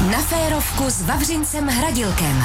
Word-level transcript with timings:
Na 0.00 0.18
férovku 0.18 0.90
s 0.90 1.02
Vavřincem 1.02 1.66
Hradilkem. 1.66 2.36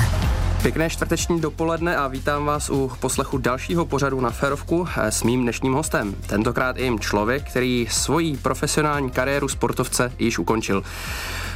Pěkné 0.62 0.90
čtvrteční 0.90 1.42
dopoledne 1.42 1.98
a 1.98 2.08
vítám 2.08 2.46
vás 2.46 2.70
u 2.70 2.92
poslechu 3.00 3.38
dalšího 3.38 3.86
pořadu 3.86 4.22
na 4.22 4.30
Férovku 4.30 4.88
s 4.98 5.24
mým 5.24 5.42
dnešním 5.42 5.74
hostem. 5.74 6.16
Tentokrát 6.28 6.78
jim 6.78 7.00
člověk, 7.00 7.50
který 7.50 7.88
svoji 7.92 8.38
profesionální 8.38 9.10
kariéru 9.12 9.48
sportovce 9.48 10.12
již 10.20 10.40
ukončil. 10.40 10.84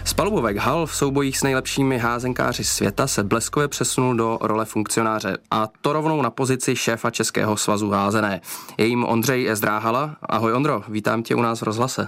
Z 0.03 0.13
palubovek 0.13 0.57
hal 0.57 0.85
v 0.85 0.95
soubojích 0.95 1.37
s 1.37 1.43
nejlepšími 1.43 1.97
házenkáři 1.97 2.63
světa 2.63 3.07
se 3.07 3.23
bleskově 3.23 3.67
přesunul 3.67 4.15
do 4.15 4.37
role 4.41 4.65
funkcionáře 4.65 5.37
a 5.51 5.67
to 5.81 5.93
rovnou 5.93 6.21
na 6.21 6.29
pozici 6.29 6.75
šéfa 6.75 7.11
Českého 7.11 7.57
svazu 7.57 7.89
házené. 7.89 8.41
Je 8.77 8.85
jim 8.85 9.05
Ondřej 9.05 9.49
Zdráhala. 9.53 10.15
Ahoj 10.21 10.53
Ondro, 10.53 10.83
vítám 10.87 11.23
tě 11.23 11.35
u 11.35 11.41
nás 11.41 11.59
v 11.59 11.63
rozhlase. 11.63 12.07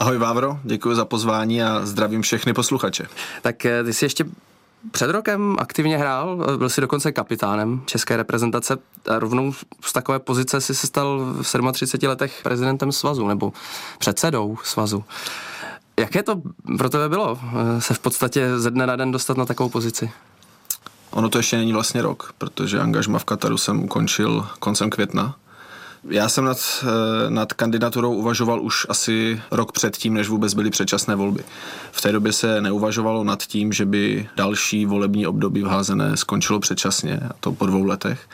Ahoj 0.00 0.18
Vávro, 0.18 0.58
děkuji 0.64 0.94
za 0.94 1.04
pozvání 1.04 1.62
a 1.62 1.86
zdravím 1.86 2.22
všechny 2.22 2.52
posluchače. 2.52 3.06
Tak 3.42 3.64
eh, 3.64 3.84
ty 3.84 3.92
jsi 3.92 4.04
ještě 4.04 4.24
před 4.90 5.10
rokem 5.10 5.56
aktivně 5.58 5.98
hrál, 5.98 6.56
byl 6.56 6.68
si 6.68 6.80
dokonce 6.80 7.12
kapitánem 7.12 7.82
české 7.86 8.16
reprezentace 8.16 8.78
a 9.08 9.18
rovnou 9.18 9.52
z 9.80 9.92
takové 9.92 10.18
pozice 10.18 10.60
si 10.60 10.74
se 10.74 10.86
stal 10.86 11.34
v 11.42 11.72
37 11.72 12.08
letech 12.08 12.40
prezidentem 12.42 12.92
svazu 12.92 13.28
nebo 13.28 13.52
předsedou 13.98 14.58
svazu. 14.64 15.04
Jaké 15.98 16.22
to 16.22 16.42
pro 16.78 16.90
tebe 16.90 17.08
bylo 17.08 17.38
eh, 17.42 17.80
se 17.80 17.94
v 17.94 17.98
podstatě 17.98 18.58
ze 18.58 18.70
dne 18.70 18.86
na 18.86 18.96
den 18.96 19.12
dostat 19.12 19.36
na 19.36 19.46
takovou 19.46 19.68
pozici? 19.68 20.10
Ono 21.10 21.28
to 21.28 21.38
ještě 21.38 21.56
není 21.56 21.72
vlastně 21.72 22.02
rok, 22.02 22.34
protože 22.38 22.80
angažma 22.80 23.18
v 23.18 23.24
Kataru 23.24 23.58
jsem 23.58 23.84
ukončil 23.84 24.46
koncem 24.58 24.90
května. 24.90 25.36
Já 26.08 26.28
jsem 26.28 26.44
nad, 26.44 26.58
eh, 26.82 27.30
nad 27.30 27.52
kandidaturou 27.52 28.14
uvažoval 28.14 28.62
už 28.62 28.86
asi 28.88 29.42
rok 29.50 29.72
předtím, 29.72 30.14
než 30.14 30.28
vůbec 30.28 30.54
byly 30.54 30.70
předčasné 30.70 31.14
volby. 31.14 31.44
V 31.92 32.00
té 32.00 32.12
době 32.12 32.32
se 32.32 32.60
neuvažovalo 32.60 33.24
nad 33.24 33.42
tím, 33.42 33.72
že 33.72 33.86
by 33.86 34.28
další 34.36 34.86
volební 34.86 35.26
období 35.26 35.62
vházené 35.62 36.16
skončilo 36.16 36.60
předčasně, 36.60 37.20
a 37.30 37.32
to 37.40 37.52
po 37.52 37.66
dvou 37.66 37.84
letech. 37.84 38.28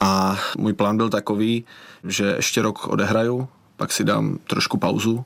A 0.00 0.38
můj 0.58 0.72
plán 0.72 0.96
byl 0.96 1.10
takový, 1.10 1.64
že 2.04 2.34
ještě 2.36 2.62
rok 2.62 2.88
odehraju, 2.88 3.48
pak 3.76 3.92
si 3.92 4.04
dám 4.04 4.38
trošku 4.46 4.78
pauzu, 4.78 5.24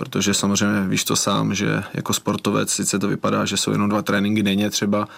protože 0.00 0.34
samozřejmě 0.34 0.88
víš 0.88 1.04
to 1.04 1.16
sám, 1.16 1.54
že 1.54 1.82
jako 1.94 2.12
sportovec 2.12 2.70
sice 2.70 2.98
to 2.98 3.08
vypadá, 3.08 3.44
že 3.44 3.56
jsou 3.56 3.72
jenom 3.72 3.88
dva 3.88 4.02
tréninky 4.02 4.42
denně 4.42 4.70
třeba, 4.70 5.08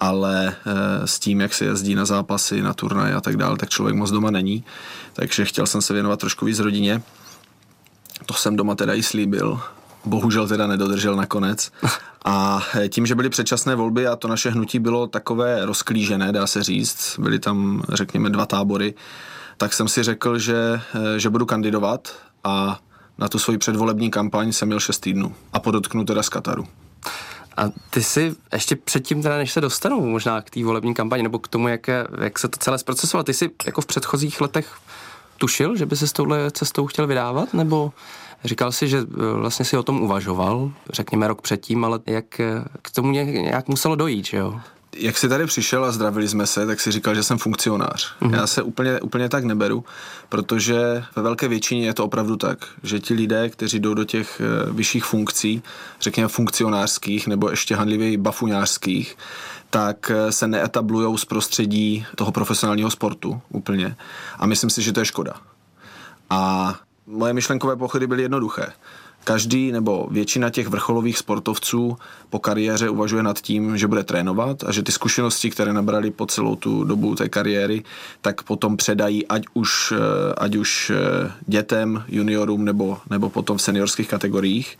ale 0.00 0.48
e, 0.48 1.06
s 1.06 1.18
tím, 1.18 1.40
jak 1.40 1.54
se 1.54 1.64
jezdí 1.64 1.94
na 1.94 2.04
zápasy, 2.04 2.62
na 2.62 2.74
turnaje 2.74 3.14
a 3.14 3.20
tak 3.20 3.36
dále, 3.36 3.56
tak 3.56 3.68
člověk 3.68 3.96
moc 3.96 4.10
doma 4.10 4.30
není. 4.30 4.64
Takže 5.12 5.44
chtěl 5.44 5.66
jsem 5.66 5.82
se 5.82 5.94
věnovat 5.94 6.20
trošku 6.20 6.44
víc 6.44 6.58
rodině. 6.58 7.02
To 8.26 8.34
jsem 8.34 8.56
doma 8.56 8.74
teda 8.74 8.94
i 8.94 9.02
slíbil, 9.02 9.60
bohužel 10.04 10.48
teda 10.48 10.66
nedodržel 10.66 11.16
nakonec. 11.16 11.72
A 12.24 12.62
eh, 12.74 12.88
tím, 12.88 13.06
že 13.06 13.14
byly 13.14 13.28
předčasné 13.28 13.74
volby 13.74 14.06
a 14.06 14.16
to 14.16 14.28
naše 14.28 14.50
hnutí 14.50 14.78
bylo 14.78 15.06
takové 15.06 15.66
rozklížené, 15.66 16.32
dá 16.32 16.46
se 16.46 16.62
říct, 16.62 17.18
byly 17.18 17.38
tam, 17.38 17.82
řekněme, 17.88 18.30
dva 18.30 18.46
tábory, 18.46 18.94
tak 19.56 19.72
jsem 19.72 19.88
si 19.88 20.02
řekl, 20.02 20.38
že, 20.38 20.80
eh, 20.94 21.18
že 21.18 21.30
budu 21.30 21.46
kandidovat 21.46 22.14
a 22.44 22.80
na 23.22 23.28
tu 23.28 23.38
svoji 23.38 23.58
předvolební 23.58 24.10
kampaň 24.10 24.52
jsem 24.52 24.68
měl 24.68 24.80
6 24.80 24.98
týdnů 24.98 25.34
a 25.52 25.60
podotknu 25.60 26.04
teda 26.04 26.22
z 26.22 26.28
Kataru. 26.28 26.66
A 27.56 27.62
ty 27.90 28.02
si 28.02 28.34
ještě 28.52 28.76
předtím, 28.76 29.22
teda, 29.22 29.36
než 29.36 29.52
se 29.52 29.60
dostanu 29.60 30.06
možná 30.06 30.40
k 30.40 30.50
té 30.50 30.64
volební 30.64 30.94
kampani 30.94 31.22
nebo 31.22 31.38
k 31.38 31.48
tomu, 31.48 31.68
jak, 31.68 31.86
jak 32.20 32.38
se 32.38 32.48
to 32.48 32.58
celé 32.58 32.78
zprocesovalo, 32.78 33.24
ty 33.24 33.34
si 33.34 33.50
jako 33.66 33.80
v 33.80 33.86
předchozích 33.86 34.40
letech 34.40 34.76
tušil, 35.38 35.76
že 35.76 35.86
by 35.86 35.96
se 35.96 36.06
s 36.06 36.12
touhle 36.12 36.50
cestou 36.50 36.86
chtěl 36.86 37.06
vydávat, 37.06 37.54
nebo 37.54 37.92
říkal 38.44 38.72
si, 38.72 38.88
že 38.88 38.98
e, 38.98 39.04
vlastně 39.32 39.64
si 39.64 39.76
o 39.76 39.82
tom 39.82 40.02
uvažoval, 40.02 40.72
řekněme 40.92 41.28
rok 41.28 41.42
předtím, 41.42 41.84
ale 41.84 42.00
jak 42.06 42.40
e, 42.40 42.64
k 42.82 42.90
tomu 42.90 43.10
nějak 43.12 43.68
muselo 43.68 43.96
dojít, 43.96 44.26
že 44.26 44.36
jo? 44.36 44.60
Jak 44.96 45.18
jsi 45.18 45.28
tady 45.28 45.46
přišel 45.46 45.84
a 45.84 45.92
zdravili 45.92 46.28
jsme 46.28 46.46
se, 46.46 46.66
tak 46.66 46.80
si 46.80 46.92
říkal, 46.92 47.14
že 47.14 47.22
jsem 47.22 47.38
funkcionář. 47.38 48.16
Mm-hmm. 48.20 48.34
Já 48.34 48.46
se 48.46 48.62
úplně, 48.62 49.00
úplně 49.00 49.28
tak 49.28 49.44
neberu, 49.44 49.84
protože 50.28 51.04
ve 51.16 51.22
velké 51.22 51.48
většině 51.48 51.86
je 51.86 51.94
to 51.94 52.04
opravdu 52.04 52.36
tak, 52.36 52.58
že 52.82 53.00
ti 53.00 53.14
lidé, 53.14 53.48
kteří 53.48 53.80
jdou 53.80 53.94
do 53.94 54.04
těch 54.04 54.40
eh, 54.40 54.72
vyšších 54.72 55.04
funkcí, 55.04 55.62
řekněme 56.00 56.28
funkcionářských 56.28 57.26
nebo 57.26 57.50
ještě 57.50 57.76
handlivěji 57.76 58.16
bafuňářských, 58.16 59.16
tak 59.70 60.10
eh, 60.10 60.32
se 60.32 60.48
neetablují 60.48 61.18
z 61.18 61.24
prostředí 61.24 62.06
toho 62.16 62.32
profesionálního 62.32 62.90
sportu 62.90 63.40
úplně. 63.48 63.96
A 64.38 64.46
myslím 64.46 64.70
si, 64.70 64.82
že 64.82 64.92
to 64.92 65.00
je 65.00 65.06
škoda. 65.06 65.34
A 66.30 66.74
moje 67.06 67.32
myšlenkové 67.32 67.76
pochody 67.76 68.06
byly 68.06 68.22
jednoduché. 68.22 68.72
Každý 69.24 69.72
nebo 69.72 70.08
většina 70.10 70.50
těch 70.50 70.68
vrcholových 70.68 71.18
sportovců 71.18 71.96
po 72.30 72.38
kariéře 72.38 72.88
uvažuje 72.88 73.22
nad 73.22 73.40
tím, 73.40 73.78
že 73.78 73.86
bude 73.86 74.02
trénovat 74.02 74.64
a 74.64 74.72
že 74.72 74.82
ty 74.82 74.92
zkušenosti, 74.92 75.50
které 75.50 75.72
nabrali 75.72 76.10
po 76.10 76.26
celou 76.26 76.56
tu 76.56 76.84
dobu 76.84 77.14
té 77.14 77.28
kariéry, 77.28 77.84
tak 78.20 78.42
potom 78.42 78.76
předají 78.76 79.26
ať 79.26 79.42
už, 79.54 79.92
eh, 79.96 80.34
ať 80.38 80.56
už 80.56 80.92
eh, 80.94 81.32
dětem, 81.46 82.04
juniorům 82.08 82.64
nebo, 82.64 82.98
nebo 83.10 83.30
potom 83.30 83.58
v 83.58 83.62
seniorských 83.62 84.08
kategoriích. 84.08 84.78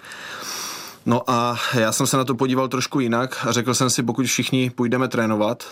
No 1.06 1.30
a 1.30 1.58
já 1.74 1.92
jsem 1.92 2.06
se 2.06 2.16
na 2.16 2.24
to 2.24 2.34
podíval 2.34 2.68
trošku 2.68 3.00
jinak 3.00 3.46
a 3.46 3.52
řekl 3.52 3.74
jsem 3.74 3.90
si, 3.90 4.02
pokud 4.02 4.26
všichni 4.26 4.70
půjdeme 4.70 5.08
trénovat 5.08 5.64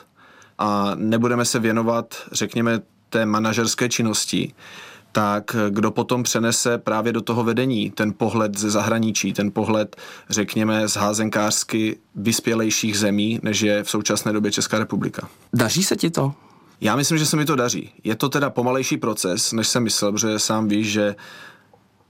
a 0.58 0.92
nebudeme 0.94 1.44
se 1.44 1.58
věnovat, 1.58 2.14
řekněme, 2.32 2.80
té 3.08 3.26
manažerské 3.26 3.88
činnosti, 3.88 4.54
tak 5.12 5.56
kdo 5.70 5.90
potom 5.90 6.22
přenese 6.22 6.78
právě 6.78 7.12
do 7.12 7.20
toho 7.20 7.44
vedení 7.44 7.90
ten 7.90 8.12
pohled 8.16 8.58
ze 8.58 8.70
zahraničí, 8.70 9.32
ten 9.32 9.50
pohled, 9.50 9.96
řekněme, 10.30 10.88
z 10.88 10.96
házenkářsky 10.96 11.98
vyspělejších 12.14 12.98
zemí, 12.98 13.40
než 13.42 13.60
je 13.60 13.84
v 13.84 13.90
současné 13.90 14.32
době 14.32 14.52
Česká 14.52 14.78
republika. 14.78 15.28
Daří 15.52 15.82
se 15.82 15.96
ti 15.96 16.10
to? 16.10 16.34
Já 16.80 16.96
myslím, 16.96 17.18
že 17.18 17.26
se 17.26 17.36
mi 17.36 17.44
to 17.44 17.56
daří. 17.56 17.92
Je 18.04 18.16
to 18.16 18.28
teda 18.28 18.50
pomalejší 18.50 18.96
proces, 18.96 19.52
než 19.52 19.68
jsem 19.68 19.82
myslel, 19.82 20.12
protože 20.12 20.38
sám 20.38 20.68
víš, 20.68 20.92
že 20.92 21.16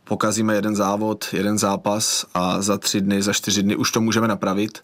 pokazíme 0.04 0.54
jeden 0.54 0.76
závod, 0.76 1.24
jeden 1.32 1.58
zápas 1.58 2.26
a 2.34 2.62
za 2.62 2.78
tři 2.78 3.00
dny, 3.00 3.22
za 3.22 3.32
čtyři 3.32 3.62
dny 3.62 3.76
už 3.76 3.90
to 3.90 4.00
můžeme 4.00 4.28
napravit. 4.28 4.78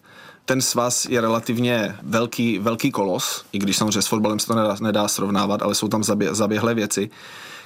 Ten 0.45 0.61
svaz 0.61 1.05
je 1.05 1.21
relativně 1.21 1.95
velký, 2.03 2.59
velký 2.59 2.91
kolos, 2.91 3.45
i 3.51 3.59
když 3.59 3.77
samozřejmě 3.77 4.01
s 4.01 4.07
fotbalem 4.07 4.39
se 4.39 4.47
to 4.47 4.55
nedá, 4.55 4.75
nedá 4.81 5.07
srovnávat, 5.07 5.61
ale 5.61 5.75
jsou 5.75 5.87
tam 5.87 6.03
zabě, 6.03 6.35
zaběhlé 6.35 6.73
věci 6.73 7.09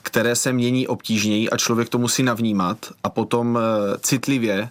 které 0.01 0.35
se 0.35 0.53
mění 0.53 0.88
obtížněji 0.88 1.50
a 1.50 1.57
člověk 1.57 1.89
to 1.89 1.97
musí 1.97 2.23
navnímat 2.23 2.78
a 3.03 3.09
potom 3.09 3.59
eh, 3.62 3.97
citlivě 4.01 4.69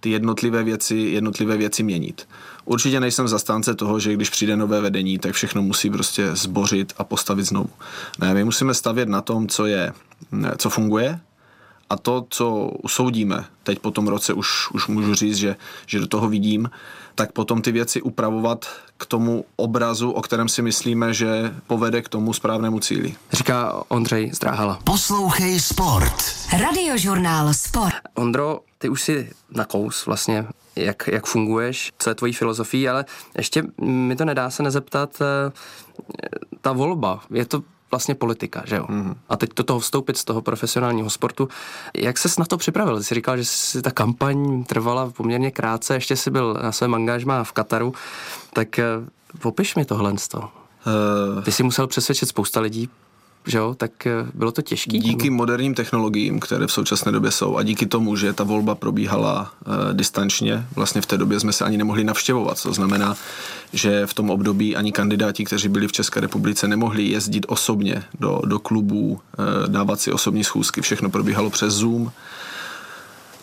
ty 0.00 0.10
jednotlivé 0.10 0.64
věci, 0.64 0.96
jednotlivé 0.96 1.56
věci 1.56 1.82
měnit. 1.82 2.28
Určitě 2.64 3.00
nejsem 3.00 3.28
zastánce 3.28 3.74
toho, 3.74 3.98
že 3.98 4.12
když 4.12 4.30
přijde 4.30 4.56
nové 4.56 4.80
vedení, 4.80 5.18
tak 5.18 5.32
všechno 5.32 5.62
musí 5.62 5.90
prostě 5.90 6.36
zbořit 6.36 6.92
a 6.98 7.04
postavit 7.04 7.42
znovu. 7.42 7.70
Ne, 8.18 8.34
my 8.34 8.44
musíme 8.44 8.74
stavět 8.74 9.08
na 9.08 9.20
tom, 9.20 9.48
co 9.48 9.66
je, 9.66 9.92
co 10.56 10.70
funguje, 10.70 11.20
a 11.92 11.96
to, 11.96 12.26
co 12.30 12.70
usoudíme, 12.82 13.44
teď 13.62 13.78
po 13.78 13.90
tom 13.90 14.08
roce 14.08 14.32
už, 14.32 14.70
už 14.70 14.88
můžu 14.88 15.14
říct, 15.14 15.36
že, 15.36 15.56
že 15.86 16.00
do 16.00 16.06
toho 16.06 16.28
vidím, 16.28 16.70
tak 17.14 17.32
potom 17.32 17.62
ty 17.62 17.72
věci 17.72 18.02
upravovat 18.02 18.66
k 18.96 19.06
tomu 19.06 19.44
obrazu, 19.56 20.10
o 20.10 20.22
kterém 20.22 20.48
si 20.48 20.62
myslíme, 20.62 21.14
že 21.14 21.54
povede 21.66 22.02
k 22.02 22.08
tomu 22.08 22.32
správnému 22.32 22.80
cíli. 22.80 23.14
Říká 23.32 23.82
Ondřej 23.88 24.30
Zdráhala. 24.32 24.78
Poslouchej 24.84 25.60
Sport. 25.60 26.14
Radiožurnál 26.60 27.54
Sport. 27.54 27.94
Ondro, 28.14 28.60
ty 28.78 28.88
už 28.88 29.02
si 29.02 29.30
nakous 29.50 30.06
vlastně 30.06 30.46
jak, 30.76 31.08
jak 31.12 31.26
funguješ, 31.26 31.92
co 31.98 32.10
je 32.10 32.14
tvojí 32.14 32.32
filozofii, 32.32 32.88
ale 32.88 33.04
ještě 33.36 33.62
mi 33.82 34.16
to 34.16 34.24
nedá 34.24 34.50
se 34.50 34.62
nezeptat, 34.62 35.18
eh, 35.20 35.52
ta 36.60 36.72
volba, 36.72 37.20
je 37.30 37.44
to 37.44 37.62
vlastně 37.92 38.14
politika, 38.14 38.62
že 38.66 38.76
jo? 38.76 38.86
Mm. 38.88 39.14
A 39.28 39.36
teď 39.36 39.50
do 39.56 39.62
toho 39.62 39.80
vstoupit 39.80 40.16
z 40.16 40.24
toho 40.24 40.42
profesionálního 40.42 41.10
sportu. 41.10 41.48
Jak 41.94 42.18
ses 42.18 42.38
na 42.38 42.44
to 42.44 42.56
připravil? 42.56 43.02
Jsi 43.02 43.14
říkal, 43.14 43.36
že 43.36 43.44
si 43.44 43.82
ta 43.82 43.90
kampaň 43.90 44.64
trvala 44.64 45.10
poměrně 45.16 45.50
krátce, 45.50 45.94
ještě 45.94 46.16
jsi 46.16 46.30
byl 46.30 46.58
na 46.62 46.72
svém 46.72 46.94
angažmá 46.94 47.44
v 47.44 47.52
Kataru, 47.52 47.94
tak 48.52 48.78
eh, 48.78 48.84
popiš 49.38 49.74
mi 49.74 49.84
tohle. 49.84 50.12
Uh, 50.12 51.42
Ty 51.42 51.52
jsi 51.52 51.62
musel 51.62 51.86
přesvědčit 51.86 52.28
spousta 52.28 52.60
lidí, 52.60 52.88
že 53.46 53.58
jo, 53.58 53.74
tak 53.74 54.06
eh, 54.06 54.26
bylo 54.34 54.52
to 54.52 54.62
těžké. 54.62 54.98
Díky 54.98 55.30
moderním 55.30 55.74
technologiím, 55.74 56.40
které 56.40 56.66
v 56.66 56.72
současné 56.72 57.12
době 57.12 57.30
jsou 57.30 57.56
a 57.56 57.62
díky 57.62 57.86
tomu, 57.86 58.16
že 58.16 58.32
ta 58.32 58.44
volba 58.44 58.74
probíhala 58.74 59.52
e, 59.90 59.94
distančně, 59.94 60.66
vlastně 60.76 61.00
v 61.00 61.06
té 61.06 61.18
době 61.18 61.40
jsme 61.40 61.52
se 61.52 61.64
ani 61.64 61.76
nemohli 61.76 62.04
navštěvovat. 62.04 62.62
To 62.62 62.72
znamená, 62.72 63.16
že 63.72 64.06
v 64.06 64.14
tom 64.14 64.30
období 64.30 64.76
ani 64.76 64.92
kandidáti, 64.92 65.44
kteří 65.44 65.68
byli 65.68 65.88
v 65.88 65.92
České 65.92 66.20
republice, 66.20 66.68
nemohli 66.68 67.02
jezdit 67.02 67.46
osobně 67.48 68.04
do, 68.20 68.40
do 68.44 68.58
klubů, 68.58 69.20
e, 69.38 69.68
dávat 69.68 70.00
si 70.00 70.12
osobní 70.12 70.44
schůzky. 70.44 70.80
Všechno 70.80 71.10
probíhalo 71.10 71.50
přes 71.50 71.74
Zoom. 71.74 72.12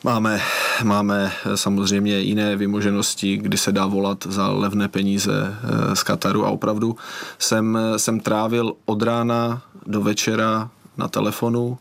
Máme, 0.04 0.42
máme 0.84 1.32
samozřejmě 1.56 2.20
jiné 2.20 2.56
vymoženosti, 2.56 3.38
kdy 3.38 3.58
se 3.58 3.72
dá 3.72 3.86
volat 3.86 4.28
za 4.30 4.50
levné 4.50 4.88
peníze 4.88 5.56
z 5.94 6.04
Kataru 6.04 6.46
a 6.46 6.50
opravdu 6.50 6.96
jsem, 7.40 7.78
jsem 7.98 8.20
trávil 8.20 8.74
od 8.86 9.02
rána 9.02 9.62
do 9.90 10.02
večera 10.02 10.70
na 10.98 11.08
telefonu, 11.08 11.78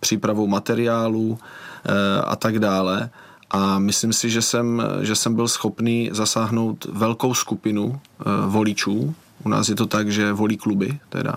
přípravou 0.00 0.46
materiálů 0.46 1.38
e, 1.38 2.22
a 2.22 2.36
tak 2.36 2.58
dále. 2.58 3.10
A 3.52 3.78
myslím 3.78 4.12
si, 4.12 4.30
že 4.30 4.42
jsem, 4.42 4.82
že 5.00 5.14
jsem 5.16 5.34
byl 5.34 5.48
schopný 5.48 6.10
zasáhnout 6.12 6.84
velkou 6.84 7.34
skupinu 7.34 7.84
uh, 7.84 7.98
voličů. 8.46 9.14
U 9.44 9.48
nás 9.48 9.68
je 9.68 9.74
to 9.74 9.86
tak, 9.86 10.10
že 10.10 10.32
volí 10.32 10.56
kluby 10.56 10.98
teda. 11.08 11.34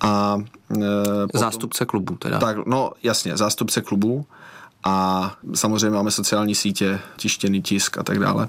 A, 0.00 0.34
uh, 0.36 0.82
potom, 1.26 1.40
zástupce 1.40 1.84
klubů 1.84 2.16
teda. 2.16 2.38
Tak, 2.38 2.66
no 2.66 2.92
jasně, 3.02 3.36
zástupce 3.36 3.80
klubů. 3.80 4.26
A 4.84 5.36
samozřejmě 5.54 5.90
máme 5.96 6.10
sociální 6.10 6.54
sítě, 6.54 7.00
tištěný 7.16 7.62
tisk 7.62 7.98
a 7.98 8.02
tak 8.02 8.18
dále. 8.18 8.48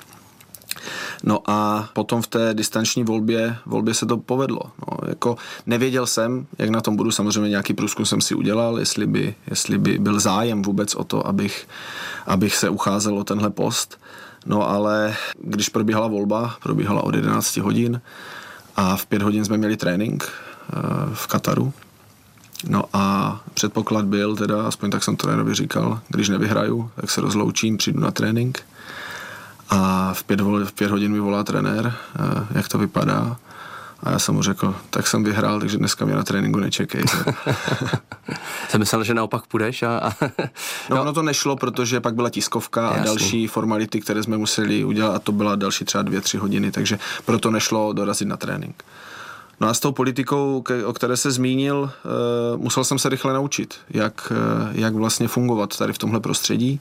No 1.23 1.39
a 1.45 1.89
potom 1.93 2.21
v 2.21 2.27
té 2.27 2.53
distanční 2.53 3.03
volbě, 3.03 3.57
volbě 3.65 3.93
se 3.93 4.05
to 4.05 4.17
povedlo. 4.17 4.61
No, 4.63 5.09
jako 5.09 5.37
nevěděl 5.65 6.07
jsem, 6.07 6.47
jak 6.57 6.69
na 6.69 6.81
tom 6.81 6.95
budu, 6.95 7.11
samozřejmě 7.11 7.49
nějaký 7.49 7.73
průzkum 7.73 8.05
jsem 8.05 8.21
si 8.21 8.35
udělal, 8.35 8.79
jestli 8.79 9.07
by, 9.07 9.35
jestli 9.49 9.77
by 9.77 9.99
byl 9.99 10.19
zájem 10.19 10.61
vůbec 10.61 10.95
o 10.95 11.03
to, 11.03 11.27
abych, 11.27 11.67
abych 12.25 12.55
se 12.55 12.69
ucházel 12.69 13.17
o 13.17 13.23
tenhle 13.23 13.49
post. 13.49 13.99
No 14.45 14.69
ale 14.69 15.15
když 15.39 15.69
probíhala 15.69 16.07
volba, 16.07 16.55
probíhala 16.63 17.03
od 17.03 17.15
11 17.15 17.57
hodin 17.57 18.01
a 18.75 18.95
v 18.95 19.05
5 19.05 19.21
hodin 19.21 19.45
jsme 19.45 19.57
měli 19.57 19.77
trénink 19.77 20.23
eh, 20.23 20.73
v 21.13 21.27
Kataru, 21.27 21.73
No 22.63 22.83
a 22.93 23.39
předpoklad 23.53 24.05
byl 24.05 24.35
teda, 24.35 24.67
aspoň 24.67 24.89
tak 24.89 25.03
jsem 25.03 25.15
trénovi 25.15 25.53
říkal, 25.53 25.99
když 26.07 26.29
nevyhraju, 26.29 26.91
tak 26.95 27.09
se 27.09 27.21
rozloučím, 27.21 27.77
přijdu 27.77 27.99
na 27.99 28.11
trénink 28.11 28.63
a 29.69 30.13
v 30.13 30.23
pět, 30.23 30.41
v 30.41 30.71
pět 30.71 30.91
hodin 30.91 31.11
mi 31.11 31.19
volá 31.19 31.43
trenér, 31.43 31.93
eh, 32.15 32.47
jak 32.51 32.67
to 32.67 32.77
vypadá. 32.77 33.37
A 34.03 34.11
já 34.11 34.19
jsem 34.19 34.35
mu 34.35 34.41
řekl, 34.41 34.75
tak 34.89 35.07
jsem 35.07 35.23
vyhrál, 35.23 35.59
takže 35.59 35.77
dneska 35.77 36.05
mě 36.05 36.15
na 36.15 36.23
tréninku 36.23 36.59
nečekej. 36.59 37.03
jsem 38.69 38.79
myslel, 38.79 39.03
že 39.03 39.13
naopak 39.13 39.47
půjdeš 39.47 39.83
a... 39.83 39.97
a... 39.97 40.11
no, 40.89 41.01
ono 41.01 41.13
to 41.13 41.21
nešlo, 41.21 41.55
protože 41.55 41.99
pak 41.99 42.15
byla 42.15 42.29
tiskovka 42.29 42.81
Jasný. 42.81 43.01
a 43.01 43.03
další 43.03 43.47
formality, 43.47 44.01
které 44.01 44.23
jsme 44.23 44.37
museli 44.37 44.83
udělat 44.83 45.15
a 45.15 45.19
to 45.19 45.31
byla 45.31 45.55
další 45.55 45.85
třeba 45.85 46.01
dvě, 46.01 46.21
tři 46.21 46.37
hodiny, 46.37 46.71
takže 46.71 46.99
proto 47.25 47.51
nešlo 47.51 47.93
dorazit 47.93 48.27
na 48.27 48.37
trénink. 48.37 48.83
No 49.59 49.67
a 49.67 49.73
s 49.73 49.79
tou 49.79 49.91
politikou, 49.91 50.63
o 50.85 50.93
které 50.93 51.17
se 51.17 51.31
zmínil, 51.31 51.91
eh, 51.91 52.57
musel 52.57 52.83
jsem 52.83 52.99
se 52.99 53.09
rychle 53.09 53.33
naučit, 53.33 53.75
jak, 53.89 54.31
eh, 54.31 54.69
jak 54.71 54.93
vlastně 54.93 55.27
fungovat 55.27 55.77
tady 55.77 55.93
v 55.93 55.97
tomhle 55.97 56.19
prostředí. 56.19 56.79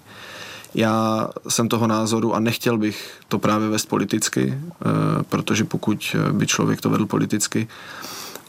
Já 0.77 1.29
jsem 1.49 1.69
toho 1.69 1.87
názoru 1.87 2.35
a 2.35 2.41
nechtěl 2.41 2.79
bych 2.79 3.21
to 3.29 3.39
právě 3.39 3.69
vést 3.69 3.87
politicky, 3.87 4.55
eh, 4.55 4.85
protože 5.29 5.65
pokud 5.65 6.17
by 6.33 6.47
člověk 6.47 6.81
to 6.81 6.91
vedl 6.91 7.07
politicky 7.07 7.69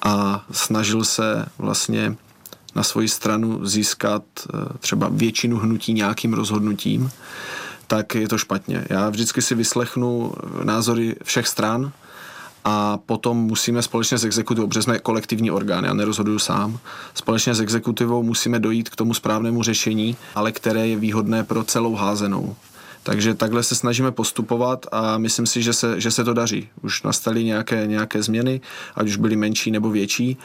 a 0.01 0.45
snažil 0.51 1.03
se 1.03 1.45
vlastně 1.57 2.15
na 2.75 2.83
svoji 2.83 3.07
stranu 3.07 3.65
získat 3.65 4.24
třeba 4.79 5.09
většinu 5.12 5.57
hnutí 5.57 5.94
nějakým 5.94 6.33
rozhodnutím, 6.33 7.12
tak 7.88 8.15
je 8.15 8.27
to 8.27 8.38
špatně. 8.38 8.85
Já 8.89 9.09
vždycky 9.09 9.41
si 9.41 9.56
vyslechnu 9.56 10.33
názory 10.63 11.15
všech 11.23 11.47
stran, 11.47 11.91
a 12.69 12.99
potom 13.05 13.37
musíme 13.37 13.81
společně 13.81 14.17
s 14.17 14.25
exekutivou, 14.25 14.67
protože 14.67 14.81
jsme 14.81 14.99
kolektivní 14.99 15.51
orgán, 15.51 15.83
já 15.83 15.93
nerozhoduju 15.93 16.39
sám, 16.39 16.79
společně 17.13 17.55
s 17.55 17.59
exekutivou 17.59 18.23
musíme 18.23 18.59
dojít 18.59 18.89
k 18.89 18.95
tomu 18.95 19.13
správnému 19.13 19.63
řešení, 19.63 20.15
ale 20.35 20.51
které 20.51 20.87
je 20.87 20.95
výhodné 20.95 21.43
pro 21.43 21.63
celou 21.63 21.95
házenou. 21.95 22.55
Takže 23.03 23.33
takhle 23.33 23.63
se 23.63 23.75
snažíme 23.75 24.11
postupovat 24.11 24.85
a 24.91 25.17
myslím 25.17 25.45
si, 25.45 25.63
že 25.63 25.73
se, 25.73 26.01
že 26.01 26.11
se 26.11 26.23
to 26.23 26.33
daří. 26.33 26.69
Už 26.81 27.03
nastaly 27.03 27.43
nějaké, 27.43 27.87
nějaké 27.87 28.23
změny, 28.23 28.61
ať 28.95 29.07
už 29.07 29.17
byly 29.17 29.35
menší 29.35 29.71
nebo 29.71 29.89
větší 29.89 30.37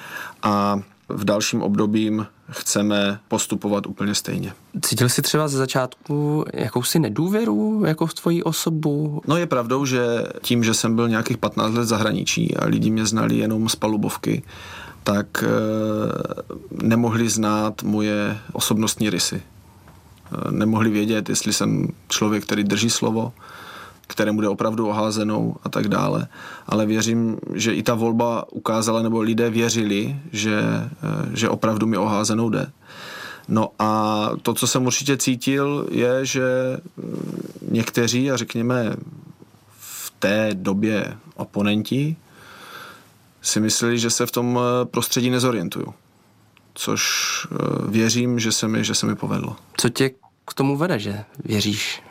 a 0.43 0.81
v 1.09 1.25
dalším 1.25 1.63
obdobím 1.63 2.27
chceme 2.53 3.19
postupovat 3.29 3.87
úplně 3.87 4.15
stejně. 4.15 4.53
Cítil 4.83 5.09
jsi 5.09 5.23
třeba 5.23 5.49
ze 5.49 5.59
začátku 5.59 6.45
jakousi 6.53 6.99
nedůvěru 6.99 7.85
jako 7.87 8.07
v 8.07 8.15
tvoji 8.15 8.43
osobu? 8.43 9.23
No 9.27 9.37
je 9.37 9.47
pravdou, 9.47 9.85
že 9.85 10.05
tím, 10.43 10.65
že 10.65 10.75
jsem 10.75 10.97
byl 10.97 11.09
nějakých 11.09 11.39
15 11.39 11.75
let 11.75 11.85
zahraničí 11.85 12.57
a 12.57 12.67
lidi 12.67 12.91
mě 12.91 13.07
znali 13.07 13.37
jenom 13.37 13.69
z 13.69 13.77
palubovky, 13.77 14.43
tak 15.05 15.45
e, 15.45 15.49
nemohli 16.87 17.29
znát 17.29 17.83
moje 17.83 18.39
osobnostní 18.53 19.11
rysy. 19.11 19.37
E, 19.37 20.51
nemohli 20.51 20.91
vědět, 20.91 21.29
jestli 21.29 21.53
jsem 21.53 21.89
člověk, 22.09 22.45
který 22.45 22.65
drží 22.65 22.91
slovo, 22.91 23.33
kterému 24.13 24.41
jde 24.41 24.49
opravdu 24.49 24.89
oházenou 24.89 25.57
a 25.63 25.69
tak 25.69 25.89
dále. 25.89 26.29
Ale 26.67 26.87
věřím, 26.87 27.39
že 27.55 27.75
i 27.75 27.83
ta 27.83 27.95
volba 27.95 28.53
ukázala, 28.53 29.03
nebo 29.03 29.21
lidé 29.21 29.51
věřili, 29.51 30.17
že, 30.33 30.61
eh, 30.61 31.37
že 31.37 31.49
opravdu 31.49 31.87
mi 31.87 31.97
oházenou 31.97 32.51
jde. 32.51 32.71
No 33.49 33.69
a 33.79 34.31
to, 34.43 34.55
co 34.55 34.67
jsem 34.67 34.87
určitě 34.87 35.17
cítil, 35.17 35.87
je, 35.91 36.27
že 36.27 36.43
mm, 36.97 37.43
někteří, 37.71 38.31
a 38.31 38.37
řekněme 38.37 38.97
v 39.79 40.13
té 40.19 40.51
době 40.53 41.17
oponenti, 41.37 42.17
si 43.43 43.61
mysleli, 43.61 43.99
že 43.99 44.11
se 44.11 44.27
v 44.27 44.31
tom 44.31 44.59
eh, 44.59 44.85
prostředí 44.85 45.31
nezorientuju. 45.31 45.95
Což 46.75 47.03
eh, 47.45 47.57
věřím, 47.89 48.39
že 48.39 48.53
se 48.53 48.69
mi, 48.69 48.85
že 48.85 48.95
se 48.95 49.07
mi 49.07 49.15
povedlo. 49.15 49.57
Co 49.77 49.89
tě 49.89 50.11
k 50.47 50.55
tomu 50.55 50.77
vede, 50.77 50.99
že 50.99 51.25
věříš? 51.45 52.03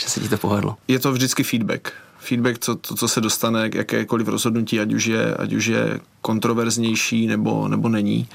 Že 0.00 0.08
se 0.08 0.20
ti 0.20 0.28
to 0.28 0.38
povedlo? 0.38 0.76
Je 0.88 0.98
to 0.98 1.12
vždycky 1.12 1.42
feedback. 1.42 1.92
Feedback, 2.18 2.58
co, 2.58 2.74
to, 2.74 2.94
co 2.94 3.08
se 3.08 3.20
dostane 3.20 3.70
k 3.70 3.74
jakékoliv 3.74 4.28
rozhodnutí, 4.28 4.80
ať 4.80 4.92
už 4.92 5.06
je, 5.06 5.34
ať 5.34 5.52
už 5.52 5.66
je 5.66 6.00
kontroverznější 6.20 7.26
nebo, 7.26 7.68
nebo 7.68 7.88
není. 7.88 8.28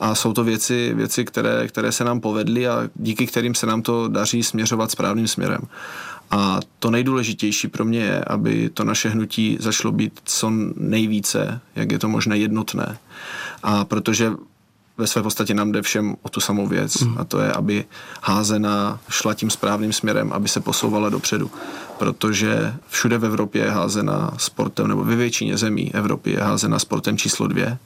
A 0.00 0.14
jsou 0.14 0.32
to 0.32 0.44
věci, 0.44 0.94
věci 0.94 1.24
které, 1.24 1.68
které 1.68 1.92
se 1.92 2.04
nám 2.04 2.20
povedly 2.20 2.68
a 2.68 2.88
díky 2.94 3.26
kterým 3.26 3.54
se 3.54 3.66
nám 3.66 3.82
to 3.82 4.08
daří 4.08 4.42
směřovat 4.42 4.90
správným 4.90 5.28
směrem. 5.28 5.60
A 6.30 6.60
to 6.78 6.90
nejdůležitější 6.90 7.68
pro 7.68 7.84
mě 7.84 8.00
je, 8.00 8.24
aby 8.24 8.70
to 8.74 8.84
naše 8.84 9.08
hnutí 9.08 9.56
začalo 9.60 9.92
být 9.92 10.20
co 10.24 10.52
nejvíce, 10.76 11.60
jak 11.76 11.92
je 11.92 11.98
to 11.98 12.08
možné, 12.08 12.38
jednotné. 12.38 12.98
A 13.62 13.84
protože 13.84 14.32
ve 15.02 15.06
své 15.06 15.22
podstatě 15.22 15.54
nám 15.54 15.72
jde 15.72 15.82
všem 15.82 16.16
o 16.22 16.28
tu 16.28 16.40
samou 16.40 16.66
věc 16.66 17.00
mm. 17.00 17.18
a 17.18 17.24
to 17.24 17.40
je, 17.40 17.52
aby 17.52 17.84
házena 18.22 19.00
šla 19.08 19.34
tím 19.34 19.50
správným 19.50 19.92
směrem, 19.92 20.32
aby 20.32 20.48
se 20.48 20.60
posouvala 20.60 21.08
dopředu. 21.08 21.50
Protože 21.98 22.74
všude 22.88 23.18
v 23.18 23.24
Evropě 23.24 23.64
je 23.64 23.70
házena 23.70 24.30
sportem, 24.36 24.88
nebo 24.88 25.04
ve 25.04 25.16
většině 25.16 25.56
zemí 25.56 25.94
Evropy 25.94 26.30
je 26.30 26.38
házena 26.38 26.78
sportem 26.78 27.16
číslo 27.16 27.46
dvě 27.46 27.78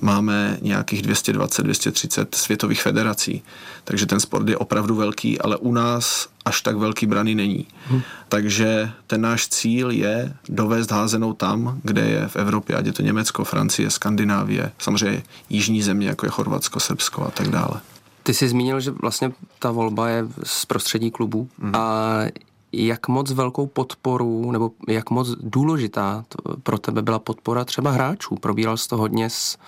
máme 0.00 0.58
nějakých 0.62 1.02
220-230 1.02 2.26
světových 2.34 2.82
federací. 2.82 3.42
Takže 3.84 4.06
ten 4.06 4.20
sport 4.20 4.48
je 4.48 4.56
opravdu 4.56 4.94
velký, 4.94 5.40
ale 5.40 5.56
u 5.56 5.72
nás 5.72 6.28
až 6.44 6.60
tak 6.60 6.76
velký 6.76 7.06
brany 7.06 7.34
není. 7.34 7.66
Hmm. 7.86 8.02
Takže 8.28 8.90
ten 9.06 9.20
náš 9.20 9.48
cíl 9.48 9.90
je 9.90 10.34
dovést 10.48 10.90
házenou 10.90 11.32
tam, 11.32 11.80
kde 11.82 12.02
je 12.02 12.28
v 12.28 12.36
Evropě, 12.36 12.76
ať 12.76 12.86
je 12.86 12.92
to 12.92 13.02
Německo, 13.02 13.44
Francie, 13.44 13.90
Skandinávie, 13.90 14.72
samozřejmě 14.78 15.22
jižní 15.48 15.82
země, 15.82 16.08
jako 16.08 16.26
je 16.26 16.30
Chorvatsko, 16.30 16.80
Srbsko 16.80 17.26
a 17.26 17.30
tak 17.30 17.48
dále. 17.48 17.80
Ty 18.22 18.34
jsi 18.34 18.48
zmínil, 18.48 18.80
že 18.80 18.90
vlastně 18.90 19.32
ta 19.58 19.70
volba 19.70 20.08
je 20.08 20.24
z 20.42 20.66
prostředí 20.66 21.10
klubů 21.10 21.48
hmm. 21.62 21.74
a 21.74 22.18
jak 22.84 23.08
moc 23.08 23.32
velkou 23.32 23.66
podporu, 23.66 24.52
nebo 24.52 24.70
jak 24.88 25.10
moc 25.10 25.28
důležitá 25.40 26.24
pro 26.62 26.78
tebe 26.78 27.02
byla 27.02 27.18
podpora 27.18 27.64
třeba 27.64 27.90
hráčů? 27.90 28.34
Probíral 28.34 28.76
jsi 28.76 28.88
to 28.88 28.96
hodně 28.96 29.30
s, 29.30 29.58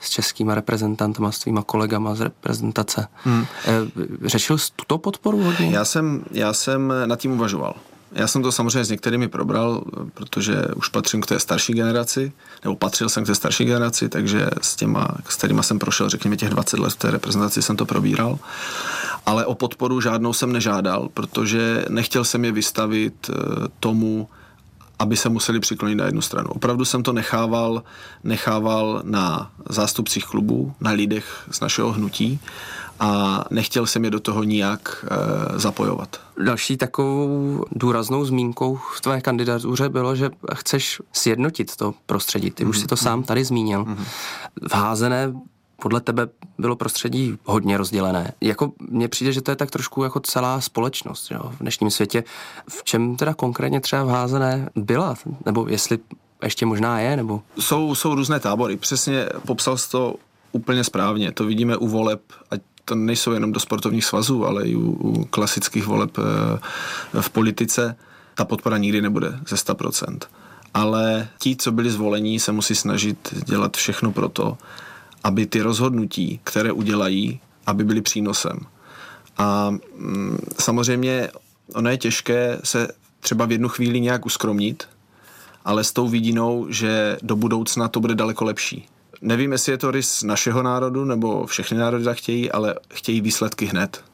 s 0.00 0.10
českýma 0.10 0.54
reprezentantama, 0.54 1.32
s 1.32 1.38
tvýma 1.38 1.62
kolegama 1.62 2.14
z 2.14 2.20
reprezentace. 2.20 3.06
Hmm. 3.14 3.46
Eh, 3.64 4.28
řešil 4.28 4.58
jsi 4.58 4.72
tuto 4.76 4.98
podporu 4.98 5.42
hodně? 5.42 5.70
Já 5.70 5.84
jsem, 5.84 6.24
já 6.30 6.52
jsem 6.52 6.92
nad 7.06 7.18
tím 7.18 7.32
uvažoval. 7.32 7.74
Já 8.12 8.26
jsem 8.26 8.42
to 8.42 8.52
samozřejmě 8.52 8.84
s 8.84 8.90
některými 8.90 9.28
probral, 9.28 9.84
protože 10.14 10.54
už 10.76 10.88
patřím 10.88 11.20
k 11.20 11.26
té 11.26 11.40
starší 11.40 11.72
generaci, 11.72 12.32
nebo 12.64 12.76
patřil 12.76 13.08
jsem 13.08 13.24
k 13.24 13.26
té 13.26 13.34
starší 13.34 13.64
generaci, 13.64 14.08
takže 14.08 14.50
s 14.60 14.76
těma, 14.76 15.08
s 15.28 15.36
kterými 15.36 15.62
jsem 15.62 15.78
prošel, 15.78 16.08
řekněme, 16.08 16.36
těch 16.36 16.48
20 16.48 16.78
let 16.78 16.92
v 16.92 16.96
té 16.96 17.10
reprezentaci 17.10 17.62
jsem 17.62 17.76
to 17.76 17.86
probíral. 17.86 18.38
Ale 19.26 19.46
o 19.46 19.54
podporu 19.54 20.00
žádnou 20.00 20.32
jsem 20.32 20.52
nežádal, 20.52 21.08
protože 21.14 21.84
nechtěl 21.88 22.24
jsem 22.24 22.44
je 22.44 22.52
vystavit 22.52 23.30
eh, 23.30 23.34
tomu, 23.80 24.28
aby 24.98 25.16
se 25.16 25.28
museli 25.28 25.60
přiklonit 25.60 25.98
na 25.98 26.04
jednu 26.04 26.20
stranu. 26.20 26.50
Opravdu 26.50 26.84
jsem 26.84 27.02
to 27.02 27.12
nechával, 27.12 27.82
nechával 28.24 29.02
na 29.04 29.50
zástupcích 29.68 30.24
klubů, 30.24 30.74
na 30.80 30.90
lidech 30.90 31.48
z 31.50 31.60
našeho 31.60 31.92
hnutí 31.92 32.40
a 33.00 33.44
nechtěl 33.50 33.86
jsem 33.86 34.04
je 34.04 34.10
do 34.10 34.20
toho 34.20 34.42
nijak 34.42 35.04
e, 35.10 35.58
zapojovat. 35.58 36.20
Další 36.44 36.76
takovou 36.76 37.64
důraznou 37.72 38.24
zmínkou 38.24 38.80
v 38.96 39.00
tvé 39.00 39.20
kandidatuře 39.20 39.88
bylo, 39.88 40.16
že 40.16 40.30
chceš 40.54 41.02
sjednotit 41.12 41.76
to 41.76 41.94
prostředí. 42.06 42.50
Ty 42.50 42.64
mm-hmm. 42.64 42.68
už 42.68 42.78
si 42.78 42.86
to 42.86 42.94
mhm, 42.94 43.02
sám 43.04 43.18
mhm. 43.18 43.26
tady 43.26 43.44
zmínil. 43.44 43.84
Mm-hmm. 43.84 44.04
Vházené 44.70 45.32
podle 45.82 46.00
tebe 46.00 46.28
bylo 46.58 46.76
prostředí 46.76 47.38
hodně 47.44 47.76
rozdělené. 47.76 48.32
Jako 48.40 48.72
mně 48.90 49.08
přijde, 49.08 49.32
že 49.32 49.40
to 49.40 49.50
je 49.50 49.56
tak 49.56 49.70
trošku 49.70 50.02
jako 50.02 50.20
celá 50.20 50.60
společnost 50.60 51.30
jo, 51.30 51.40
v 51.50 51.58
dnešním 51.58 51.90
světě. 51.90 52.24
V 52.68 52.84
čem 52.84 53.16
teda 53.16 53.34
konkrétně 53.34 53.80
třeba 53.80 54.04
vházené 54.04 54.70
byla? 54.76 55.14
Nebo 55.46 55.68
jestli 55.68 55.98
ještě 56.42 56.66
možná 56.66 57.00
je? 57.00 57.16
Nebo... 57.16 57.42
Jsou, 57.58 57.94
jsou 57.94 58.14
různé 58.14 58.40
tábory. 58.40 58.76
Přesně 58.76 59.28
popsal 59.46 59.76
jsi 59.76 59.90
to 59.90 60.14
úplně 60.52 60.84
správně. 60.84 61.32
To 61.32 61.44
vidíme 61.44 61.76
u 61.76 61.88
voleb, 61.88 62.22
ať 62.50 62.60
to 62.84 62.94
nejsou 62.94 63.32
jenom 63.32 63.52
do 63.52 63.60
sportovních 63.60 64.04
svazů, 64.04 64.46
ale 64.46 64.64
i 64.64 64.76
u, 64.76 64.90
u 64.90 65.24
klasických 65.24 65.86
voleb 65.86 66.18
eh, 66.18 67.20
v 67.20 67.30
politice, 67.30 67.96
ta 68.34 68.44
podpora 68.44 68.78
nikdy 68.78 69.02
nebude 69.02 69.38
ze 69.48 69.56
100%. 69.56 70.18
Ale 70.74 71.28
ti, 71.38 71.56
co 71.56 71.72
byli 71.72 71.90
zvolení, 71.90 72.40
se 72.40 72.52
musí 72.52 72.74
snažit 72.74 73.34
dělat 73.46 73.76
všechno 73.76 74.12
pro 74.12 74.28
to, 74.28 74.58
aby 75.24 75.46
ty 75.46 75.60
rozhodnutí, 75.60 76.40
které 76.44 76.72
udělají, 76.72 77.40
aby 77.66 77.84
byly 77.84 78.00
přínosem. 78.00 78.58
A 79.38 79.70
mm, 79.96 80.38
samozřejmě 80.58 81.28
ono 81.74 81.90
je 81.90 81.98
těžké 81.98 82.60
se 82.64 82.88
třeba 83.20 83.46
v 83.46 83.52
jednu 83.52 83.68
chvíli 83.68 84.00
nějak 84.00 84.26
uskromnit, 84.26 84.88
ale 85.64 85.84
s 85.84 85.92
tou 85.92 86.08
vidinou, 86.08 86.66
že 86.68 87.18
do 87.22 87.36
budoucna 87.36 87.88
to 87.88 88.00
bude 88.00 88.14
daleko 88.14 88.44
lepší. 88.44 88.88
Nevím, 89.20 89.52
jestli 89.52 89.72
je 89.72 89.78
to 89.78 89.90
rys 89.90 90.22
našeho 90.22 90.62
národu, 90.62 91.04
nebo 91.04 91.46
všechny 91.46 91.78
národy 91.78 92.04
tak 92.04 92.16
chtějí, 92.16 92.50
ale 92.52 92.74
chtějí 92.94 93.20
výsledky 93.20 93.66
hned. 93.66 94.04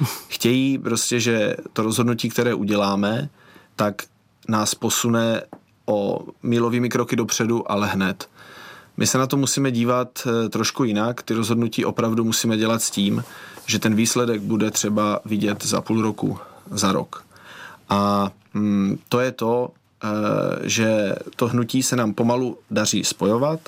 Chtějí 0.28 0.78
prostě, 0.78 1.20
že 1.20 1.56
to 1.72 1.82
rozhodnutí, 1.82 2.28
které 2.28 2.54
uděláme, 2.54 3.28
tak 3.76 4.02
nás 4.48 4.74
posune 4.74 5.42
o 5.86 6.26
milovými 6.42 6.88
kroky 6.88 7.16
dopředu, 7.16 7.72
ale 7.72 7.86
hned. 7.86 8.28
My 8.96 9.06
se 9.06 9.18
na 9.18 9.26
to 9.26 9.36
musíme 9.36 9.70
dívat 9.70 10.08
eh, 10.26 10.48
trošku 10.48 10.84
jinak. 10.84 11.22
Ty 11.22 11.34
rozhodnutí 11.34 11.84
opravdu 11.84 12.24
musíme 12.24 12.56
dělat 12.56 12.82
s 12.82 12.90
tím, 12.90 13.24
že 13.66 13.78
ten 13.78 13.94
výsledek 13.94 14.40
bude 14.40 14.70
třeba 14.70 15.20
vidět 15.24 15.64
za 15.64 15.80
půl 15.80 16.02
roku, 16.02 16.38
za 16.70 16.92
rok. 16.92 17.24
A 17.88 18.30
mm, 18.54 18.98
to 19.08 19.20
je 19.20 19.32
to, 19.32 19.70
e, 20.04 20.68
že 20.68 21.14
to 21.36 21.48
hnutí 21.48 21.82
se 21.82 21.96
nám 21.96 22.14
pomalu 22.14 22.58
daří 22.70 23.04
spojovat. 23.04 23.60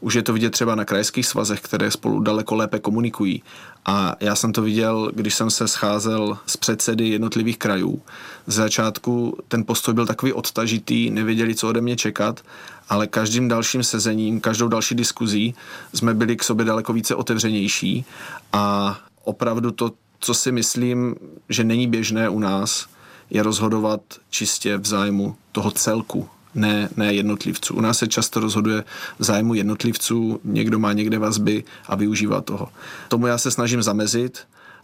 Už 0.00 0.14
je 0.14 0.22
to 0.22 0.32
vidět 0.32 0.50
třeba 0.50 0.74
na 0.74 0.84
krajských 0.84 1.26
svazech, 1.26 1.60
které 1.60 1.90
spolu 1.90 2.20
daleko 2.20 2.54
lépe 2.54 2.78
komunikují. 2.78 3.42
A 3.86 4.16
já 4.20 4.34
jsem 4.36 4.52
to 4.52 4.62
viděl, 4.62 5.10
když 5.14 5.34
jsem 5.34 5.50
se 5.50 5.68
scházel 5.68 6.38
s 6.46 6.56
předsedy 6.56 7.08
jednotlivých 7.08 7.58
krajů. 7.58 8.02
Z 8.46 8.54
začátku 8.54 9.38
ten 9.48 9.64
postoj 9.64 9.94
byl 9.94 10.06
takový 10.06 10.32
odtažitý, 10.32 11.10
nevěděli, 11.10 11.54
co 11.54 11.68
ode 11.68 11.80
mě 11.80 11.96
čekat, 11.96 12.40
ale 12.88 13.06
každým 13.06 13.48
dalším 13.48 13.82
sezením, 13.82 14.40
každou 14.40 14.68
další 14.68 14.94
diskuzí 14.94 15.54
jsme 15.94 16.14
byli 16.14 16.36
k 16.36 16.44
sobě 16.44 16.64
daleko 16.64 16.92
více 16.92 17.14
otevřenější 17.14 18.04
a 18.52 18.98
opravdu 19.24 19.70
to, 19.70 19.92
co 20.20 20.34
si 20.34 20.52
myslím, 20.52 21.14
že 21.48 21.64
není 21.64 21.86
běžné 21.86 22.28
u 22.28 22.38
nás, 22.38 22.86
je 23.30 23.42
rozhodovat 23.42 24.00
čistě 24.30 24.76
v 24.76 24.86
zájmu 24.86 25.36
toho 25.52 25.70
celku, 25.70 26.28
ne, 26.54 26.88
ne 26.96 27.14
jednotlivců. 27.14 27.74
U 27.74 27.80
nás 27.80 27.98
se 27.98 28.06
často 28.06 28.40
rozhoduje 28.40 28.84
v 29.18 29.24
zájmu 29.24 29.54
jednotlivců, 29.54 30.40
někdo 30.44 30.78
má 30.78 30.92
někde 30.92 31.18
vazby 31.18 31.64
a 31.86 31.96
využívá 31.96 32.40
toho. 32.40 32.68
Tomu 33.08 33.26
já 33.26 33.38
se 33.38 33.50
snažím 33.50 33.82
zamezit 33.82 34.38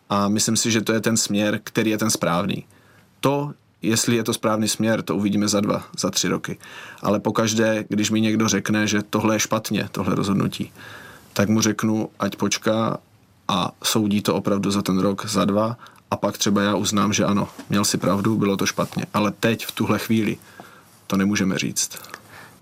a 0.08 0.28
myslím 0.28 0.56
si, 0.56 0.70
že 0.70 0.80
to 0.80 0.92
je 0.92 1.00
ten 1.00 1.16
směr, 1.16 1.60
který 1.64 1.90
je 1.90 1.98
ten 1.98 2.10
správný. 2.10 2.64
To, 3.20 3.52
jestli 3.82 4.16
je 4.16 4.24
to 4.24 4.32
správný 4.32 4.68
směr, 4.68 5.02
to 5.02 5.16
uvidíme 5.16 5.48
za 5.48 5.60
dva, 5.60 5.84
za 5.98 6.10
tři 6.10 6.28
roky. 6.28 6.58
Ale 7.02 7.20
pokaždé, 7.20 7.84
když 7.88 8.10
mi 8.10 8.20
někdo 8.20 8.48
řekne, 8.48 8.86
že 8.86 9.02
tohle 9.02 9.34
je 9.34 9.40
špatně, 9.40 9.88
tohle 9.92 10.14
rozhodnutí, 10.14 10.72
tak 11.32 11.48
mu 11.48 11.60
řeknu, 11.60 12.08
ať 12.18 12.36
počká 12.36 12.98
a 13.48 13.70
soudí 13.84 14.22
to 14.22 14.34
opravdu 14.34 14.70
za 14.70 14.82
ten 14.82 14.98
rok, 14.98 15.26
za 15.26 15.44
dva 15.44 15.76
a 16.10 16.16
pak 16.16 16.38
třeba 16.38 16.62
já 16.62 16.74
uznám, 16.74 17.12
že 17.12 17.24
ano, 17.24 17.48
měl 17.70 17.84
si 17.84 17.98
pravdu, 17.98 18.36
bylo 18.36 18.56
to 18.56 18.66
špatně. 18.66 19.06
Ale 19.14 19.30
teď, 19.30 19.66
v 19.66 19.72
tuhle 19.72 19.98
chvíli, 19.98 20.36
to 21.06 21.16
nemůžeme 21.16 21.58
říct. 21.58 21.98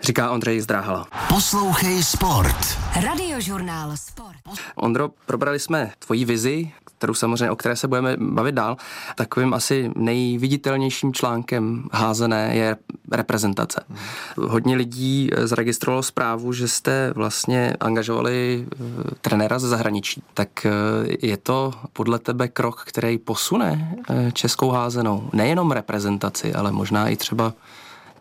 Říká 0.03 0.31
Ondřej 0.31 0.61
Zdráhala. 0.61 1.07
Poslouchej 1.29 2.03
Sport. 2.03 2.79
Radiožurnál 3.05 3.97
Sport. 3.97 4.39
Ondro, 4.75 5.11
probrali 5.27 5.59
jsme 5.59 5.93
tvoji 5.99 6.25
vizi, 6.25 6.73
kterou 6.99 7.15
samozřejmě, 7.15 7.51
o 7.51 7.57
které 7.57 7.77
se 7.77 7.89
budeme 7.89 8.17
bavit 8.19 8.55
dál. 8.55 8.77
Takovým 9.15 9.55
asi 9.55 9.91
nejviditelnějším 9.97 11.13
článkem 11.13 11.85
házené 11.93 12.57
je 12.57 12.77
reprezentace. 13.13 13.81
Hmm. 13.89 13.99
Hodně 14.49 14.77
lidí 14.77 15.31
zaregistrovalo 15.37 16.03
zprávu, 16.03 16.53
že 16.53 16.69
jste 16.69 17.13
vlastně 17.15 17.77
angažovali 17.81 18.67
uh, 18.81 18.87
trenéra 19.21 19.59
ze 19.59 19.69
zahraničí. 19.69 20.23
Tak 20.35 20.49
uh, 20.67 21.13
je 21.23 21.37
to 21.37 21.73
podle 21.93 22.19
tebe 22.19 22.49
krok, 22.49 22.83
který 22.87 23.19
posune 23.19 23.97
uh, 24.11 24.31
českou 24.31 24.71
házenou? 24.71 25.31
Nejenom 25.33 25.71
reprezentaci, 25.71 26.55
ale 26.55 26.73
možná 26.73 27.09
i 27.09 27.17
třeba 27.17 27.53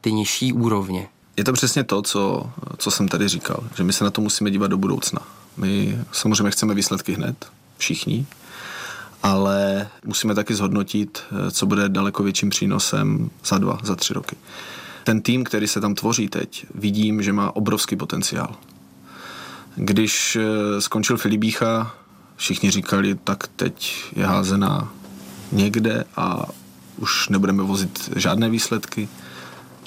ty 0.01 0.12
nižší 0.12 0.53
úrovně. 0.53 1.07
Je 1.38 1.43
to 1.43 1.53
přesně 1.53 1.84
to, 1.84 2.01
co, 2.01 2.50
co 2.77 2.91
jsem 2.91 3.07
tady 3.07 3.27
říkal, 3.27 3.63
že 3.75 3.84
my 3.84 3.93
se 3.93 4.03
na 4.03 4.12
to 4.12 4.22
musíme 4.22 4.51
dívat 4.51 4.67
do 4.67 4.77
budoucna. 4.77 5.19
My 5.57 6.00
samozřejmě 6.12 6.51
chceme 6.51 6.74
výsledky 6.74 7.13
hned, 7.13 7.46
všichni, 7.77 8.25
ale 9.24 9.88
musíme 10.05 10.36
taky 10.36 10.55
zhodnotit, 10.55 11.24
co 11.51 11.65
bude 11.65 11.89
daleko 11.89 12.24
větším 12.24 12.50
přínosem 12.50 13.29
za 13.45 13.57
dva, 13.57 13.79
za 13.83 13.95
tři 13.95 14.13
roky. 14.13 14.36
Ten 15.03 15.21
tým, 15.21 15.43
který 15.43 15.67
se 15.67 15.81
tam 15.81 15.95
tvoří 15.95 16.27
teď, 16.27 16.65
vidím, 16.75 17.24
že 17.24 17.33
má 17.33 17.55
obrovský 17.55 17.95
potenciál. 17.95 18.55
Když 19.75 20.36
eh, 20.36 20.81
skončil 20.81 21.17
Filibícha, 21.17 21.95
všichni 22.36 22.71
říkali, 22.71 23.15
tak 23.15 23.47
teď 23.47 24.03
je 24.15 24.25
házená 24.25 24.93
někde 25.51 26.03
a 26.15 26.45
už 26.97 27.29
nebudeme 27.29 27.63
vozit 27.63 28.09
žádné 28.15 28.50
výsledky. 28.50 29.09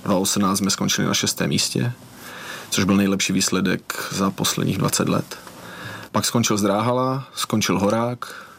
2018 0.04 0.58
jsme 0.58 0.70
skončili 0.70 1.06
na 1.06 1.14
šestém 1.14 1.49
místě, 1.49 1.92
což 2.70 2.84
byl 2.84 2.96
nejlepší 2.96 3.32
výsledek 3.32 4.08
za 4.12 4.30
posledních 4.30 4.78
20 4.78 5.08
let. 5.08 5.38
Pak 6.12 6.25
skončil 6.25 6.56
Zdráhala, 6.56 7.28
skončil 7.34 7.78
Horák, 7.78 8.50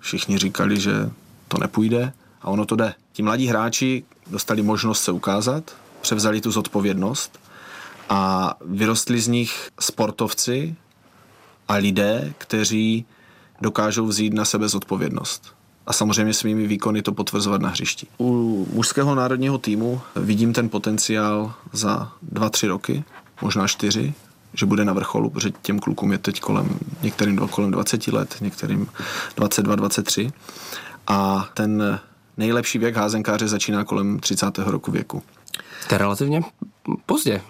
všichni 0.00 0.38
říkali, 0.38 0.80
že 0.80 1.10
to 1.48 1.58
nepůjde 1.58 2.12
a 2.42 2.48
ono 2.48 2.66
to 2.66 2.76
jde. 2.76 2.94
Ti 3.12 3.22
mladí 3.22 3.46
hráči 3.46 4.04
dostali 4.26 4.62
možnost 4.62 5.02
se 5.02 5.12
ukázat, 5.12 5.76
převzali 6.00 6.40
tu 6.40 6.50
zodpovědnost 6.50 7.40
a 8.08 8.54
vyrostli 8.64 9.20
z 9.20 9.28
nich 9.28 9.70
sportovci 9.80 10.74
a 11.68 11.74
lidé, 11.74 12.34
kteří 12.38 13.04
dokážou 13.60 14.06
vzít 14.06 14.34
na 14.34 14.44
sebe 14.44 14.68
zodpovědnost 14.68 15.54
a 15.86 15.92
samozřejmě 15.92 16.34
svými 16.34 16.66
výkony 16.66 17.02
to 17.02 17.12
potvrzovat 17.12 17.60
na 17.60 17.68
hřišti. 17.68 18.06
U 18.18 18.66
mužského 18.72 19.14
národního 19.14 19.58
týmu 19.58 20.00
vidím 20.16 20.52
ten 20.52 20.68
potenciál 20.68 21.52
za 21.72 22.12
dva, 22.22 22.50
tři 22.50 22.66
roky, 22.66 23.04
možná 23.42 23.68
čtyři, 23.68 24.14
že 24.54 24.66
bude 24.66 24.84
na 24.84 24.92
vrcholu, 24.92 25.30
protože 25.30 25.50
těm 25.62 25.78
klukům 25.78 26.12
je 26.12 26.18
teď 26.18 26.40
kolem, 26.40 26.78
některým 27.02 27.48
kolem 27.48 27.70
20 27.70 28.08
let, 28.08 28.36
některým 28.40 28.86
22, 29.36 29.74
23 29.74 30.32
a 31.06 31.48
ten 31.54 32.00
nejlepší 32.36 32.78
věk 32.78 32.96
házenkáře 32.96 33.48
začíná 33.48 33.84
kolem 33.84 34.20
30. 34.20 34.58
roku 34.58 34.90
věku. 34.90 35.22
To 35.88 35.94
je 35.94 35.98
relativně 35.98 36.40
pozdě. 37.06 37.42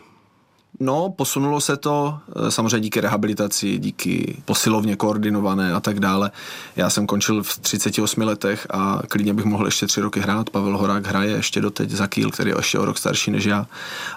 No, 0.83 1.11
posunulo 1.17 1.61
se 1.61 1.77
to 1.77 2.19
eh, 2.37 2.51
samozřejmě 2.51 2.81
díky 2.81 3.01
rehabilitaci, 3.01 3.79
díky 3.79 4.37
posilovně 4.45 4.97
koordinované 4.97 5.73
a 5.73 5.81
tak 5.81 6.01
dále. 6.01 6.31
Já 6.77 6.91
jsem 6.91 7.07
končil 7.07 7.43
v 7.43 7.59
38 7.59 8.21
letech 8.21 8.67
a 8.71 9.03
klidně 9.09 9.35
bych 9.35 9.45
mohl 9.45 9.67
ještě 9.67 9.87
tři 9.87 10.01
roky 10.01 10.21
hrát. 10.21 10.51
Pavel 10.51 10.79
Horák 10.79 11.07
hraje 11.07 11.31
ještě 11.31 11.61
doteď 11.61 11.91
za 11.91 12.07
Kiel, 12.07 12.31
který 12.31 12.51
je 12.51 12.57
ještě 12.59 12.79
o 12.79 12.85
rok 12.85 12.99
starší 12.99 13.31
než 13.31 13.45
já 13.45 13.67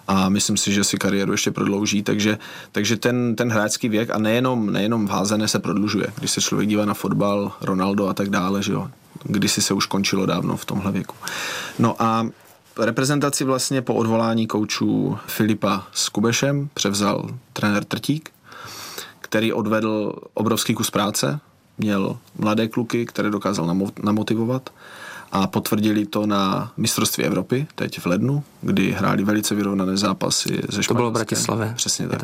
a 0.08 0.29
myslím 0.29 0.58
si, 0.58 0.74
že 0.74 0.84
si 0.84 0.98
kariéru 0.98 1.32
ještě 1.32 1.51
prodlouží, 1.51 2.03
takže, 2.03 2.38
takže 2.72 2.98
ten, 2.98 3.36
ten 3.36 3.51
hráčský 3.51 3.89
věk 3.89 4.10
a 4.10 4.17
nejenom, 4.17 4.74
nejenom 4.74 5.08
v 5.08 5.12
házené 5.12 5.48
se 5.48 5.60
prodlužuje. 5.60 6.08
Když 6.20 6.32
se 6.32 6.41
člověk 6.41 6.70
dívá 6.70 6.86
na 6.86 6.93
fotbal, 6.93 7.51
Ronaldo 7.62 8.08
a 8.08 8.13
tak 8.13 8.29
dále, 8.29 8.63
že 8.63 8.74
jo, 8.74 8.89
kdysi 9.24 9.62
se 9.62 9.74
už 9.74 9.86
končilo 9.86 10.25
dávno 10.25 10.58
v 10.58 10.65
tomhle 10.65 10.91
věku. 10.91 11.15
No 11.79 11.96
a 12.00 12.27
reprezentaci 12.77 13.44
vlastně 13.44 13.82
po 13.82 13.94
odvolání 13.94 14.48
koučů 14.48 15.18
Filipa 15.27 15.88
s 15.94 16.10
Kubešem 16.10 16.70
převzal 16.74 17.30
trenér 17.53 17.84
Trtík, 17.84 18.30
který 19.22 19.53
odvedl 19.53 20.13
obrovský 20.34 20.74
kus 20.74 20.92
práce, 20.92 21.39
měl 21.77 22.18
mladé 22.38 22.68
kluky, 22.68 23.06
které 23.06 23.30
dokázal 23.30 23.75
namotivovat 24.03 24.70
a 25.32 25.48
potvrdili 25.48 26.06
to 26.06 26.25
na 26.25 26.72
mistrovství 26.77 27.24
Evropy 27.24 27.68
teď 27.75 28.00
v 28.00 28.06
lednu, 28.06 28.44
kdy 28.62 28.92
hráli 28.92 29.24
velice 29.24 29.56
vyrovnané 29.56 29.98
zápasy 29.98 30.50
ze 30.50 30.56
Španělskem. 30.56 30.84
To 30.84 30.94
bylo 30.94 31.10
v 31.10 31.13
Bratislavě. 31.13 31.74
Přesně 31.75 32.08
tak. 32.08 32.22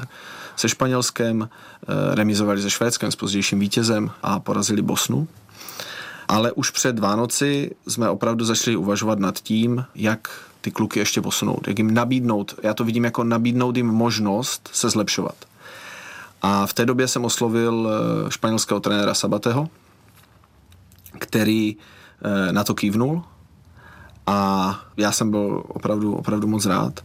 Se 0.56 0.70
Španělskem, 0.70 1.50
eh, 1.50 2.16
remizovali 2.16 2.62
se 2.62 2.70
Švédskem 2.70 3.12
s 3.12 3.16
pozdějším 3.16 3.60
vítězem 3.60 4.12
a 4.24 4.40
porazili 4.40 4.82
Bosnu. 4.82 5.28
Ale 6.30 6.52
už 6.52 6.70
před 6.70 7.00
Vánoci 7.00 7.72
jsme 7.88 8.10
opravdu 8.10 8.46
začali 8.46 8.76
uvažovat 8.76 9.20
nad 9.20 9.40
tím, 9.40 9.86
jak 9.96 10.30
ty 10.62 10.72
kluky 10.72 11.00
ještě 11.00 11.22
posunout, 11.22 11.68
jak 11.68 11.78
jim 11.78 11.94
nabídnout, 11.94 12.56
já 12.64 12.74
to 12.74 12.84
vidím 12.84 13.04
jako 13.04 13.24
nabídnout 13.24 13.78
jim 13.78 13.88
možnost 13.88 14.70
se 14.74 14.90
zlepšovat. 14.90 15.36
A 16.42 16.66
v 16.66 16.74
té 16.74 16.86
době 16.86 17.08
jsem 17.08 17.26
oslovil 17.26 17.90
eh, 17.90 18.32
španělského 18.32 18.80
trenéra 18.80 19.14
Sabateho, 19.14 19.70
který 21.20 21.78
eh, 21.78 22.54
na 22.54 22.64
to 22.64 22.76
kývnul 22.76 23.24
a 24.28 24.80
já 24.98 25.12
jsem 25.12 25.32
byl 25.32 25.64
opravdu, 25.68 26.16
opravdu 26.16 26.48
moc 26.48 26.66
rád. 26.66 27.00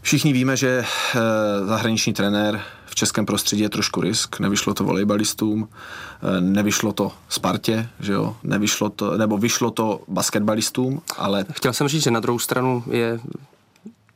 Všichni 0.00 0.32
víme, 0.32 0.56
že 0.56 0.84
eh, 0.84 1.20
zahraniční 1.66 2.12
trenér 2.12 2.62
v 2.94 2.96
českém 2.96 3.26
prostředí 3.26 3.62
je 3.62 3.68
trošku 3.68 4.00
risk. 4.00 4.40
Nevyšlo 4.40 4.74
to 4.74 4.84
volejbalistům, 4.84 5.68
eh, 5.68 6.40
nevyšlo 6.40 6.92
to 6.92 7.12
Spartě, 7.28 7.88
že 8.00 8.12
jo? 8.12 8.36
Nevyšlo 8.42 8.90
to, 8.90 9.18
nebo 9.18 9.38
vyšlo 9.38 9.70
to 9.70 10.00
basketbalistům, 10.08 11.02
ale... 11.16 11.44
Chtěl 11.52 11.72
jsem 11.72 11.88
říct, 11.88 12.02
že 12.02 12.10
na 12.10 12.20
druhou 12.20 12.38
stranu 12.38 12.84
je 12.90 13.20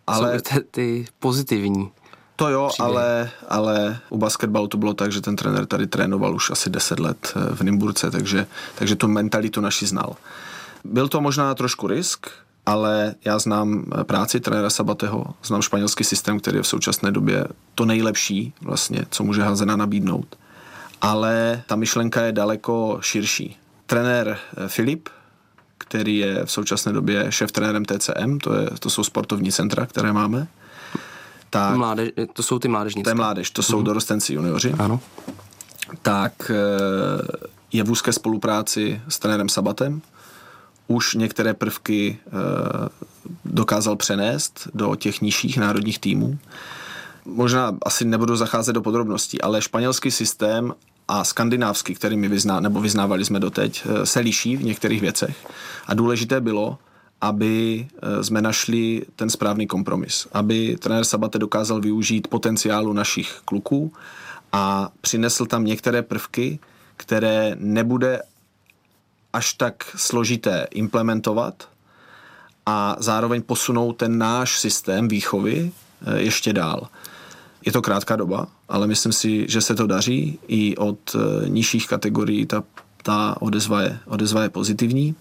ale 0.06 0.40
ty, 0.40 0.60
ty 0.70 1.06
pozitivní. 1.18 1.90
To 2.36 2.48
jo, 2.48 2.70
ale, 2.78 3.30
ale 3.48 3.98
u 4.10 4.18
basketbalu 4.18 4.68
to 4.68 4.78
bylo 4.78 4.94
tak, 4.94 5.12
že 5.12 5.20
ten 5.20 5.36
trenér 5.36 5.66
tady 5.66 5.86
trénoval 5.86 6.34
už 6.34 6.50
asi 6.50 6.70
10 6.70 7.00
let 7.00 7.32
eh, 7.36 7.54
v 7.54 7.60
Nymburce, 7.60 8.10
takže, 8.10 8.46
takže 8.74 8.96
tu 8.96 9.08
mentalitu 9.08 9.60
naši 9.60 9.86
znal. 9.86 10.16
Byl 10.84 11.08
to 11.08 11.20
možná 11.20 11.54
trošku 11.54 11.86
risk, 11.86 12.26
ale 12.68 13.14
já 13.24 13.38
znám 13.38 13.84
eh, 14.00 14.04
práci 14.04 14.40
trenéra 14.40 14.70
Sabateho, 14.70 15.24
znám 15.44 15.62
španělský 15.62 16.04
systém, 16.04 16.40
který 16.40 16.56
je 16.56 16.62
v 16.62 16.66
současné 16.66 17.10
době 17.10 17.44
to 17.74 17.84
nejlepší 17.84 18.52
vlastně, 18.60 19.04
co 19.10 19.24
může 19.24 19.42
Hazena 19.42 19.76
nabídnout. 19.76 20.36
Ale 21.00 21.62
ta 21.66 21.76
myšlenka 21.76 22.22
je 22.22 22.32
daleko 22.32 22.98
širší. 23.00 23.56
Trenér 23.86 24.38
eh, 24.56 24.68
Filip, 24.68 25.08
který 25.78 26.16
je 26.16 26.44
v 26.44 26.50
současné 26.50 26.92
době 26.92 27.26
šéf 27.30 27.52
trenérem 27.52 27.84
TCM, 27.84 28.38
to, 28.38 28.54
je, 28.54 28.70
to 28.80 28.90
jsou 28.90 29.04
sportovní 29.04 29.52
centra, 29.52 29.86
které 29.86 30.12
máme. 30.12 30.46
Tak, 31.50 31.76
Mládež, 31.76 32.10
to 32.32 32.42
jsou 32.42 32.58
ty 32.58 32.68
mládežníci. 32.68 33.04
To 33.04 33.10
je 33.10 33.14
mládež, 33.14 33.50
to 33.50 33.62
jsou 33.62 33.78
mm. 33.78 33.84
dorostenci 33.84 34.34
juniori. 34.34 34.74
Ano. 34.78 35.00
Tak 36.02 36.50
eh, 36.50 37.48
je 37.72 37.84
v 37.84 37.90
úzké 37.90 38.12
spolupráci 38.12 39.00
s 39.08 39.18
trenérem 39.18 39.48
Sabatem, 39.48 40.02
už 40.88 41.14
některé 41.14 41.54
prvky 41.54 42.18
eh, 42.26 42.30
dokázal 43.44 43.96
přenést 43.96 44.68
do 44.74 44.94
těch 44.94 45.20
nižších 45.20 45.58
národních 45.58 45.98
týmů. 45.98 46.38
Možná 47.24 47.76
asi 47.82 48.04
nebudu 48.04 48.36
zacházet 48.36 48.74
do 48.74 48.82
podrobností, 48.82 49.40
ale 49.40 49.62
španělský 49.62 50.10
systém 50.10 50.74
a 51.08 51.24
skandinávský, 51.24 51.94
který 51.94 52.16
my 52.16 52.28
vyzná, 52.28 52.60
nebo 52.60 52.80
vyznávali 52.80 53.24
jsme 53.24 53.40
doteď, 53.40 53.82
eh, 53.86 54.06
se 54.06 54.20
liší 54.20 54.56
v 54.56 54.64
některých 54.64 55.00
věcech. 55.00 55.36
A 55.86 55.94
důležité 55.94 56.40
bylo, 56.40 56.78
aby 57.20 57.88
eh, 58.02 58.24
jsme 58.24 58.42
našli 58.42 59.02
ten 59.16 59.30
správný 59.30 59.66
kompromis. 59.66 60.28
Aby 60.32 60.76
trenér 60.80 61.04
Sabate 61.04 61.38
dokázal 61.38 61.80
využít 61.80 62.28
potenciálu 62.28 62.92
našich 62.92 63.40
kluků 63.44 63.92
a 64.52 64.88
přinesl 65.00 65.46
tam 65.46 65.64
některé 65.64 66.02
prvky, 66.02 66.58
které 66.96 67.56
nebude 67.58 68.22
až 69.32 69.52
tak 69.52 69.84
složité 69.96 70.66
implementovat 70.70 71.68
a 72.66 72.96
zároveň 72.98 73.42
posunout 73.42 73.92
ten 73.92 74.18
náš 74.18 74.60
systém 74.60 75.08
výchovy 75.08 75.72
eh, 76.06 76.20
ještě 76.20 76.52
dál. 76.52 76.88
Je 77.66 77.72
to 77.72 77.82
krátká 77.82 78.16
doba, 78.16 78.46
ale 78.68 78.86
myslím 78.86 79.12
si, 79.12 79.46
že 79.48 79.60
se 79.60 79.74
to 79.74 79.86
daří. 79.86 80.38
I 80.48 80.76
od 80.76 80.98
eh, 81.14 81.48
nižších 81.48 81.86
kategorií 81.88 82.46
ta, 82.46 82.62
ta 83.02 83.36
odezva, 83.40 83.82
je, 83.82 83.98
odezva 84.06 84.42
je 84.42 84.48
pozitivní. 84.48 85.14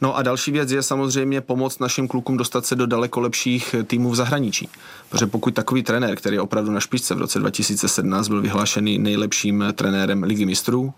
No 0.00 0.16
a 0.16 0.22
další 0.22 0.50
věc 0.50 0.70
je 0.70 0.82
samozřejmě 0.82 1.40
pomoct 1.40 1.78
našim 1.78 2.08
klukům 2.08 2.36
dostat 2.36 2.66
se 2.66 2.76
do 2.76 2.86
daleko 2.86 3.20
lepších 3.20 3.74
týmů 3.86 4.10
v 4.10 4.16
zahraničí. 4.16 4.68
Protože 5.08 5.26
pokud 5.26 5.54
takový 5.54 5.82
trenér, 5.82 6.16
který 6.16 6.36
je 6.36 6.40
opravdu 6.40 6.70
na 6.70 6.80
špičce 6.80 7.14
v 7.14 7.18
roce 7.18 7.38
2017 7.38 8.28
byl 8.28 8.42
vyhlášený 8.42 8.98
nejlepším 8.98 9.64
trenérem 9.74 10.22
ligy 10.22 10.46
mistrů, 10.46 10.94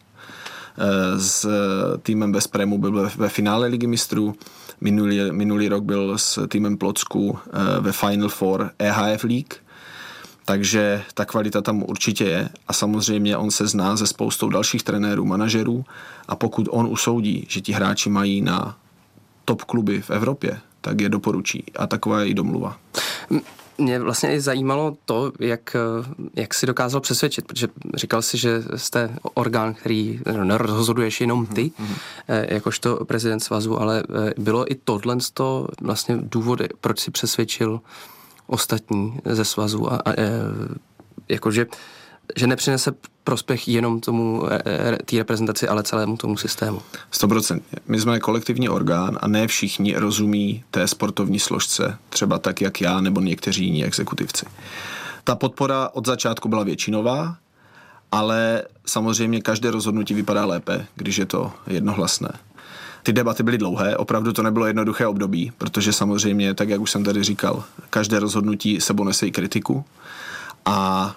s 1.17 1.47
týmem 2.03 2.33
Vespremu 2.33 2.79
byl 2.79 3.11
ve 3.17 3.29
finále 3.29 3.67
ligy 3.67 3.87
mistrů, 3.87 4.35
minulý, 4.81 5.33
minulý 5.33 5.69
rok 5.69 5.85
byl 5.85 6.19
s 6.19 6.47
týmem 6.49 6.77
Plocku 6.77 7.39
eh, 7.39 7.81
ve 7.81 7.93
Final 7.93 8.29
Four 8.29 8.71
EHF 8.79 9.25
League, 9.25 9.55
takže 10.45 11.03
ta 11.15 11.25
kvalita 11.25 11.61
tam 11.61 11.83
určitě 11.83 12.25
je. 12.25 12.49
A 12.69 12.73
samozřejmě 12.73 13.37
on 13.37 13.51
se 13.51 13.67
zná 13.67 13.97
ze 13.97 14.07
spoustou 14.07 14.49
dalších 14.49 14.83
trenérů, 14.83 15.25
manažerů. 15.25 15.85
A 16.29 16.37
pokud 16.37 16.69
on 16.71 16.87
usoudí, 16.87 17.47
že 17.49 17.61
ti 17.61 17.73
hráči 17.73 18.11
mají 18.11 18.43
na 18.43 18.77
top 19.45 19.63
kluby 19.63 20.03
v 20.03 20.11
Evropě, 20.11 20.59
tak 20.81 21.01
je 21.01 21.09
doporučí. 21.09 21.65
A 21.79 21.87
taková 21.87 22.21
je 22.21 22.29
i 22.29 22.35
domluva 22.35 22.77
mě 23.79 23.99
vlastně 23.99 24.35
i 24.35 24.41
zajímalo 24.41 24.97
to, 25.05 25.33
jak, 25.41 25.77
jak 26.37 26.55
si 26.55 26.67
dokázal 26.67 27.01
přesvědčit, 27.01 27.47
protože 27.47 27.69
říkal 27.95 28.23
si, 28.23 28.39
že 28.39 28.63
jste 28.77 29.11
orgán, 29.35 29.75
který 29.75 30.21
nerozhoduješ 30.43 31.21
jenom 31.21 31.47
ty, 31.47 31.63
mm-hmm. 31.63 32.47
jakožto 32.49 33.05
prezident 33.05 33.41
svazu, 33.41 33.81
ale 33.81 34.03
eh, 34.03 34.35
bylo 34.39 34.73
i 34.73 34.75
tohle 34.75 35.17
to 35.35 35.69
vlastně 35.81 36.19
důvody, 36.23 36.69
proč 36.81 37.01
si 37.01 37.11
přesvědčil 37.11 37.81
ostatní 38.47 39.19
ze 39.25 39.45
svazu 39.45 39.93
a, 39.93 39.97
a, 39.97 40.11
a 40.11 40.13
eh, 40.19 40.29
jakože 41.29 41.67
že 42.37 42.47
nepřinese 42.47 42.93
prospěch 43.25 43.69
jenom 43.69 44.01
tomu 44.01 44.43
té 45.05 45.17
reprezentaci, 45.17 45.69
ale 45.69 45.83
celému 45.83 46.17
tomu 46.17 46.37
systému. 46.37 46.83
100%. 47.13 47.61
My 47.89 48.01
jsme 48.01 48.21
kolektivní 48.21 48.69
orgán 48.69 49.19
a 49.21 49.29
ne 49.29 49.47
všichni 49.47 49.97
rozumí 49.97 50.65
té 50.71 50.89
sportovní 50.89 51.39
složce, 51.39 51.99
třeba 52.09 52.39
tak, 52.39 52.61
jak 52.61 52.81
já 52.81 53.01
nebo 53.01 53.21
někteří 53.21 53.65
jiní 53.65 53.85
exekutivci. 53.85 54.47
Ta 55.25 55.35
podpora 55.35 55.89
od 55.93 56.07
začátku 56.07 56.49
byla 56.49 56.65
většinová, 56.65 57.37
ale 58.13 58.65
samozřejmě 58.87 59.41
každé 59.41 59.71
rozhodnutí 59.71 60.15
vypadá 60.15 60.45
lépe, 60.45 60.87
když 60.95 61.17
je 61.17 61.27
to 61.27 61.53
jednohlasné. 61.67 62.33
Ty 63.03 63.13
debaty 63.13 63.43
byly 63.43 63.59
dlouhé, 63.59 63.97
opravdu 63.97 64.33
to 64.33 64.43
nebylo 64.43 64.67
jednoduché 64.67 65.07
období, 65.07 65.53
protože 65.59 65.93
samozřejmě, 65.93 66.55
tak 66.55 66.69
jak 66.69 66.81
už 66.81 66.91
jsem 66.91 67.05
tady 67.05 67.25
říkal, 67.25 67.65
každé 67.91 68.19
rozhodnutí 68.19 68.81
sebou 68.81 69.05
nese 69.05 69.27
i 69.27 69.31
kritiku. 69.31 69.85
A 70.65 71.15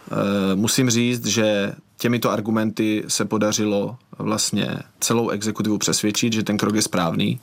e, 0.51 0.55
musím 0.55 0.89
říct, 0.89 1.25
že 1.25 1.73
těmito 1.97 2.31
argumenty 2.31 3.03
se 3.07 3.25
podařilo 3.25 3.97
vlastně 4.17 4.79
celou 4.99 5.29
exekutivu 5.29 5.77
přesvědčit, 5.77 6.33
že 6.33 6.43
ten 6.43 6.57
krok 6.57 6.75
je 6.75 6.81
správný 6.81 7.39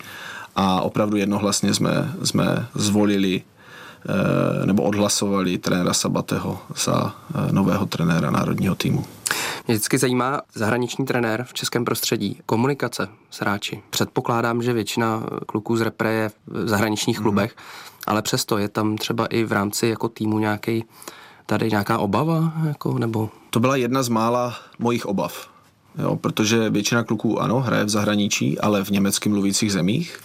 a 0.57 0.81
opravdu 0.81 1.17
jednohlasně 1.17 1.75
jsme, 1.75 2.15
jsme 2.25 2.67
zvolili 2.75 3.43
e, 3.43 4.67
nebo 4.67 4.83
odhlasovali 4.83 5.59
trenéra 5.59 5.93
Sabateho 5.93 6.59
za 6.85 7.15
e, 7.49 7.53
nového 7.53 7.87
trenéra 7.87 8.31
národního 8.31 8.75
týmu. 8.75 9.05
Mě 9.67 9.75
vždycky 9.75 9.99
zajímá 9.99 10.41
zahraniční 10.55 11.07
trenér 11.07 11.45
v 11.45 11.55
českém 11.55 11.85
prostředí, 11.85 12.39
komunikace 12.47 13.09
s 13.31 13.41
hráči. 13.41 13.83
Předpokládám, 13.91 14.63
že 14.63 14.73
většina 14.73 15.23
kluků 15.47 15.77
z 15.77 15.81
repre 15.81 16.13
je 16.13 16.31
v 16.47 16.69
zahraničních 16.69 17.19
mm. 17.19 17.23
klubech, 17.23 17.57
ale 18.07 18.23
přesto 18.23 18.59
je 18.59 18.69
tam 18.69 18.97
třeba 18.97 19.27
i 19.27 19.45
v 19.45 19.53
rámci 19.53 19.87
jako 19.87 20.09
týmu 20.09 20.39
nějaký 20.39 20.85
tady 21.59 21.71
nějaká 21.71 21.99
obava? 21.99 22.53
Jako, 22.67 22.99
nebo? 22.99 23.31
To 23.51 23.61
byla 23.61 23.77
jedna 23.77 24.03
z 24.03 24.09
mála 24.09 24.55
mojich 24.79 25.07
obav. 25.07 25.49
Jo, 25.99 26.17
protože 26.17 26.71
většina 26.71 27.05
kluků, 27.05 27.41
ano, 27.41 27.61
hraje 27.61 27.85
v 27.85 27.89
zahraničí, 27.89 28.59
ale 28.59 28.85
v 28.85 28.91
německy 28.91 29.29
mluvících 29.29 29.73
zemích. 29.73 30.21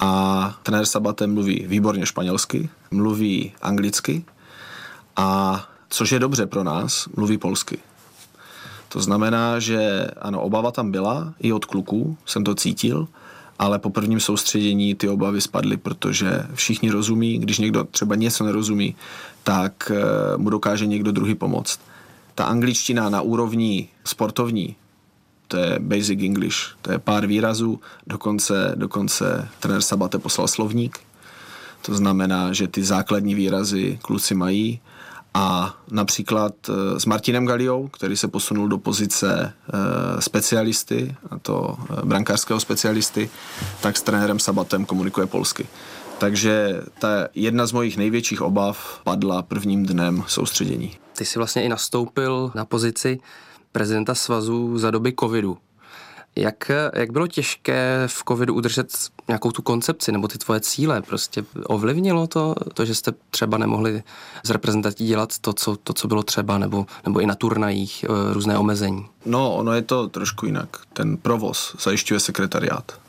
A 0.00 0.54
trenér 0.62 0.86
Sabate 0.86 1.26
mluví 1.26 1.64
výborně 1.68 2.06
španělsky, 2.06 2.68
mluví 2.90 3.52
anglicky 3.62 4.24
a 5.16 5.60
což 5.88 6.12
je 6.12 6.18
dobře 6.18 6.46
pro 6.46 6.64
nás, 6.64 7.08
mluví 7.16 7.38
polsky. 7.38 7.78
To 8.88 9.00
znamená, 9.00 9.58
že 9.58 10.06
ano, 10.20 10.40
obava 10.40 10.70
tam 10.70 10.90
byla, 10.90 11.34
i 11.40 11.52
od 11.52 11.64
kluků 11.64 12.16
jsem 12.26 12.44
to 12.44 12.54
cítil, 12.54 13.08
ale 13.58 13.78
po 13.78 13.90
prvním 13.90 14.20
soustředění 14.20 14.94
ty 14.94 15.08
obavy 15.08 15.40
spadly, 15.40 15.76
protože 15.76 16.46
všichni 16.54 16.90
rozumí, 16.90 17.38
když 17.38 17.58
někdo 17.58 17.84
třeba 17.84 18.14
něco 18.14 18.44
nerozumí, 18.44 18.96
tak 19.42 19.92
eh, 19.94 20.36
mu 20.36 20.50
dokáže 20.50 20.86
někdo 20.86 21.12
druhý 21.12 21.34
pomoct. 21.34 21.80
Ta 22.34 22.44
angličtina 22.44 23.10
na 23.10 23.20
úrovni 23.20 23.88
sportovní, 24.04 24.76
to 25.48 25.56
je 25.56 25.78
basic 25.78 26.20
English, 26.22 26.56
to 26.82 26.92
je 26.92 26.98
pár 26.98 27.26
výrazů, 27.26 27.80
dokonce, 28.06 28.72
dokonce 28.74 29.48
trenér 29.60 29.82
Sabate 29.82 30.18
poslal 30.18 30.48
slovník, 30.48 30.98
to 31.82 31.94
znamená, 31.94 32.52
že 32.52 32.68
ty 32.68 32.84
základní 32.84 33.34
výrazy 33.34 33.98
kluci 34.02 34.34
mají 34.34 34.80
a 35.34 35.76
například 35.90 36.54
eh, 36.68 37.00
s 37.00 37.06
Martinem 37.06 37.46
Galiou, 37.46 37.88
který 37.88 38.16
se 38.16 38.28
posunul 38.28 38.68
do 38.68 38.78
pozice 38.78 39.52
eh, 39.68 40.20
specialisty, 40.20 41.16
a 41.30 41.38
to 41.38 41.76
brankářského 42.04 42.60
specialisty, 42.60 43.30
tak 43.80 43.96
s 43.96 44.02
trenérem 44.02 44.38
Sabatem 44.38 44.84
komunikuje 44.84 45.26
polsky. 45.26 45.66
Takže 46.18 46.82
ta 46.98 47.28
jedna 47.34 47.66
z 47.66 47.72
mojich 47.72 47.96
největších 47.96 48.42
obav 48.42 49.00
padla 49.04 49.42
prvním 49.42 49.86
dnem 49.86 50.24
soustředění. 50.26 50.96
Ty 51.16 51.24
jsi 51.24 51.38
vlastně 51.38 51.62
i 51.62 51.68
nastoupil 51.68 52.50
na 52.54 52.64
pozici 52.64 53.18
prezidenta 53.72 54.14
svazu 54.14 54.78
za 54.78 54.90
doby 54.90 55.14
covidu. 55.20 55.58
Jak, 56.36 56.70
jak 56.94 57.12
bylo 57.12 57.26
těžké 57.26 58.02
v 58.06 58.22
covidu 58.28 58.54
udržet 58.54 58.92
nějakou 59.28 59.50
tu 59.52 59.62
koncepci 59.62 60.12
nebo 60.12 60.28
ty 60.28 60.38
tvoje 60.38 60.60
cíle? 60.60 61.02
Prostě 61.02 61.44
ovlivnilo 61.66 62.26
to, 62.26 62.54
to 62.74 62.84
že 62.84 62.94
jste 62.94 63.12
třeba 63.30 63.58
nemohli 63.58 64.02
z 64.44 64.50
reprezentací 64.50 65.06
dělat 65.06 65.38
to 65.38 65.52
co, 65.52 65.76
to, 65.76 65.92
co 65.92 66.08
bylo 66.08 66.22
třeba, 66.22 66.58
nebo, 66.58 66.86
nebo 67.06 67.20
i 67.20 67.26
na 67.26 67.34
turnajích 67.34 68.04
eh, 68.04 68.34
různé 68.34 68.58
omezení? 68.58 69.06
No, 69.26 69.54
ono 69.54 69.72
je 69.72 69.82
to 69.82 70.08
trošku 70.08 70.46
jinak. 70.46 70.68
Ten 70.92 71.16
provoz 71.16 71.76
zajišťuje 71.80 72.20
sekretariát 72.20 73.07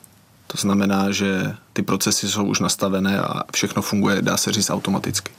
To 0.52 0.58
znamená, 0.58 1.10
že 1.10 1.56
ty 1.72 1.82
procesy 1.82 2.28
jsou 2.28 2.44
už 2.44 2.60
nastavené 2.60 3.20
a 3.20 3.42
všechno 3.54 3.82
funguje, 3.82 4.22
dá 4.22 4.36
se 4.36 4.52
říct, 4.52 4.70
automaticky. 4.70 5.32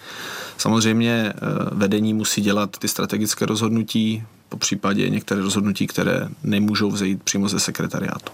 Samozřejmě 0.58 1.34
vedení 1.72 2.14
musí 2.14 2.42
dělat 2.42 2.78
ty 2.78 2.88
strategické 2.88 3.46
rozhodnutí, 3.46 4.24
po 4.50 4.58
případě 4.58 5.10
některé 5.10 5.42
rozhodnutí, 5.42 5.88
které 5.88 6.28
nemůžou 6.44 6.92
vzejít 6.92 7.24
přímo 7.24 7.50
ze 7.50 7.60
sekretariátu. 7.60 8.32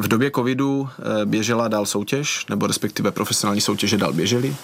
V 0.00 0.08
době 0.08 0.30
covidu 0.30 0.88
eh, 0.98 1.26
běžela 1.26 1.68
dál 1.68 1.86
soutěž, 1.86 2.46
nebo 2.50 2.66
respektive 2.66 3.10
profesionální 3.10 3.60
soutěže 3.60 3.98
dál 3.98 4.12
běžely 4.12 4.56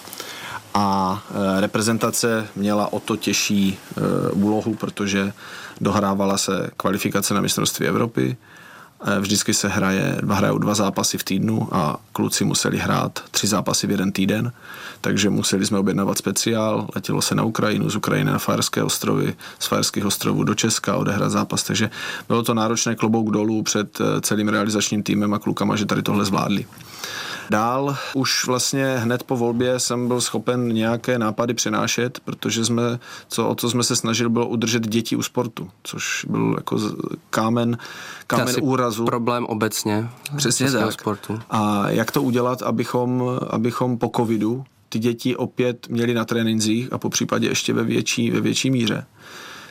a 0.73 1.23
eh, 1.29 1.61
reprezentace 1.61 2.47
měla 2.55 2.93
o 2.93 2.99
to 2.99 3.15
těžší 3.15 3.77
eh, 3.77 4.01
úlohu, 4.31 4.75
protože 4.75 5.33
dohrávala 5.81 6.37
se 6.37 6.69
kvalifikace 6.77 7.33
na 7.33 7.41
mistrovství 7.41 7.85
Evropy, 7.87 8.37
Eh, 8.37 8.54
vždycky 9.19 9.53
se 9.53 9.67
hraje, 9.67 10.17
hrajou 10.29 10.57
dva 10.57 10.75
zápasy 10.75 11.17
v 11.17 11.23
týdnu 11.23 11.67
a 11.71 11.97
kluci 12.13 12.45
museli 12.45 12.77
hrát 12.77 13.19
tři 13.31 13.47
zápasy 13.47 13.87
v 13.87 13.91
jeden 13.91 14.11
týden, 14.11 14.51
takže 15.01 15.29
museli 15.29 15.65
jsme 15.65 15.79
objednávat 15.79 16.17
speciál, 16.17 16.87
letělo 16.95 17.21
se 17.21 17.35
na 17.35 17.43
Ukrajinu, 17.43 17.89
z 17.89 17.95
Ukrajiny 17.95 18.31
na 18.31 18.39
Fajerské 18.39 18.83
ostrovy, 18.83 19.35
z 19.59 19.67
Fajerských 19.67 20.05
ostrovů 20.05 20.43
do 20.43 20.55
Česka 20.55 20.95
odehrát 20.95 21.31
zápas, 21.31 21.63
takže 21.63 21.89
bylo 22.27 22.43
to 22.43 22.53
náročné 22.53 22.95
klobouk 22.95 23.31
dolů 23.31 23.63
před 23.63 24.01
eh, 24.01 24.21
celým 24.21 24.47
realizačním 24.47 25.03
týmem 25.03 25.33
a 25.33 25.39
klukama, 25.39 25.75
že 25.75 25.85
tady 25.85 26.01
tohle 26.01 26.25
zvládli. 26.25 26.65
Dál 27.49 27.97
už 28.13 28.45
vlastně 28.45 28.97
hned 28.97 29.23
po 29.23 29.37
volbě 29.37 29.79
jsem 29.79 30.07
byl 30.07 30.21
schopen 30.21 30.73
nějaké 30.73 31.19
nápady 31.19 31.53
přenášet, 31.53 32.19
protože 32.19 32.65
jsme, 32.65 32.99
co, 33.27 33.47
o 33.47 33.55
co 33.55 33.69
jsme 33.69 33.83
se 33.83 33.95
snažili, 33.95 34.29
bylo 34.29 34.47
udržet 34.47 34.87
děti 34.87 35.15
u 35.15 35.23
sportu, 35.23 35.69
což 35.83 36.25
byl 36.29 36.53
jako 36.57 36.79
kámen, 37.29 37.77
kámen 38.27 38.55
úrazu. 38.61 39.05
problém 39.05 39.45
obecně. 39.45 40.09
Přesně 40.37 40.71
tak. 40.71 40.91
Sportu. 40.91 41.39
A 41.49 41.89
jak 41.89 42.11
to 42.11 42.21
udělat, 42.21 42.61
abychom, 42.61 43.39
abychom 43.49 43.97
po 43.97 44.11
covidu 44.15 44.65
ty 44.89 44.99
děti 44.99 45.35
opět 45.35 45.87
měli 45.89 46.13
na 46.13 46.25
trénincích 46.25 46.93
a 46.93 46.97
po 46.97 47.09
případě 47.09 47.47
ještě 47.47 47.73
ve 47.73 47.83
větší, 47.83 48.31
ve 48.31 48.41
větší 48.41 48.71
míře. 48.71 49.05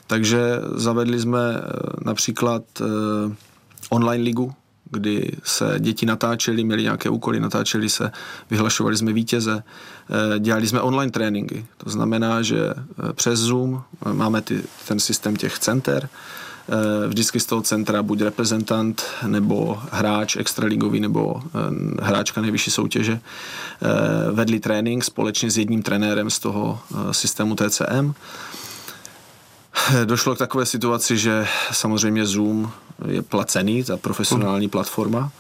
Takže 0.07 0.41
zavedli 0.75 1.21
jsme 1.21 1.39
eh, 1.57 1.61
například 2.05 2.63
eh, 2.81 2.85
online 3.91 4.25
ligu, 4.25 4.53
kdy 4.91 5.37
se 5.45 5.77
děti 5.79 6.07
natáčely, 6.07 6.65
měli 6.65 6.83
nějaké 6.83 7.09
úkoly, 7.09 7.41
natáčeli 7.41 7.89
se, 7.89 8.13
vyhlašovali 8.51 8.97
jsme 8.97 9.13
vítěze, 9.13 9.63
eh, 10.35 10.39
dělali 10.39 10.67
jsme 10.67 10.81
online 10.81 11.13
tréninky. 11.13 11.67
To 11.77 11.91
znamená, 11.91 12.43
že 12.43 12.59
eh, 12.71 13.13
přes 13.13 13.41
Zoom 13.41 13.83
eh, 14.07 14.13
máme 14.13 14.43
ty, 14.43 14.63
ten 14.89 15.01
systém 15.01 15.37
těch 15.37 15.59
center, 15.59 16.09
vždycky 17.09 17.41
z 17.41 17.47
toho 17.47 17.63
centra 17.63 18.03
buď 18.03 18.21
reprezentant 18.21 19.03
nebo 19.27 19.83
hráč 19.93 20.37
extraligový 20.37 21.01
nebo 21.01 21.43
hráčka 22.03 22.41
nejvyšší 22.41 22.71
soutěže 22.71 23.21
vedli 24.33 24.61
trénink 24.61 25.05
společně 25.05 25.51
s 25.51 25.59
jedním 25.59 25.83
trenérem 25.83 26.31
z 26.31 26.39
toho 26.39 26.81
systému 27.13 27.55
TCM 27.55 28.15
došlo 30.05 30.35
k 30.35 30.39
takové 30.39 30.67
situaci, 30.67 31.19
že 31.19 31.47
samozřejmě 31.73 32.27
Zoom 32.27 32.73
je 33.07 33.23
placený, 33.23 33.85
ta 33.85 33.97
profesionální 33.97 34.69
platforma. 34.69 35.33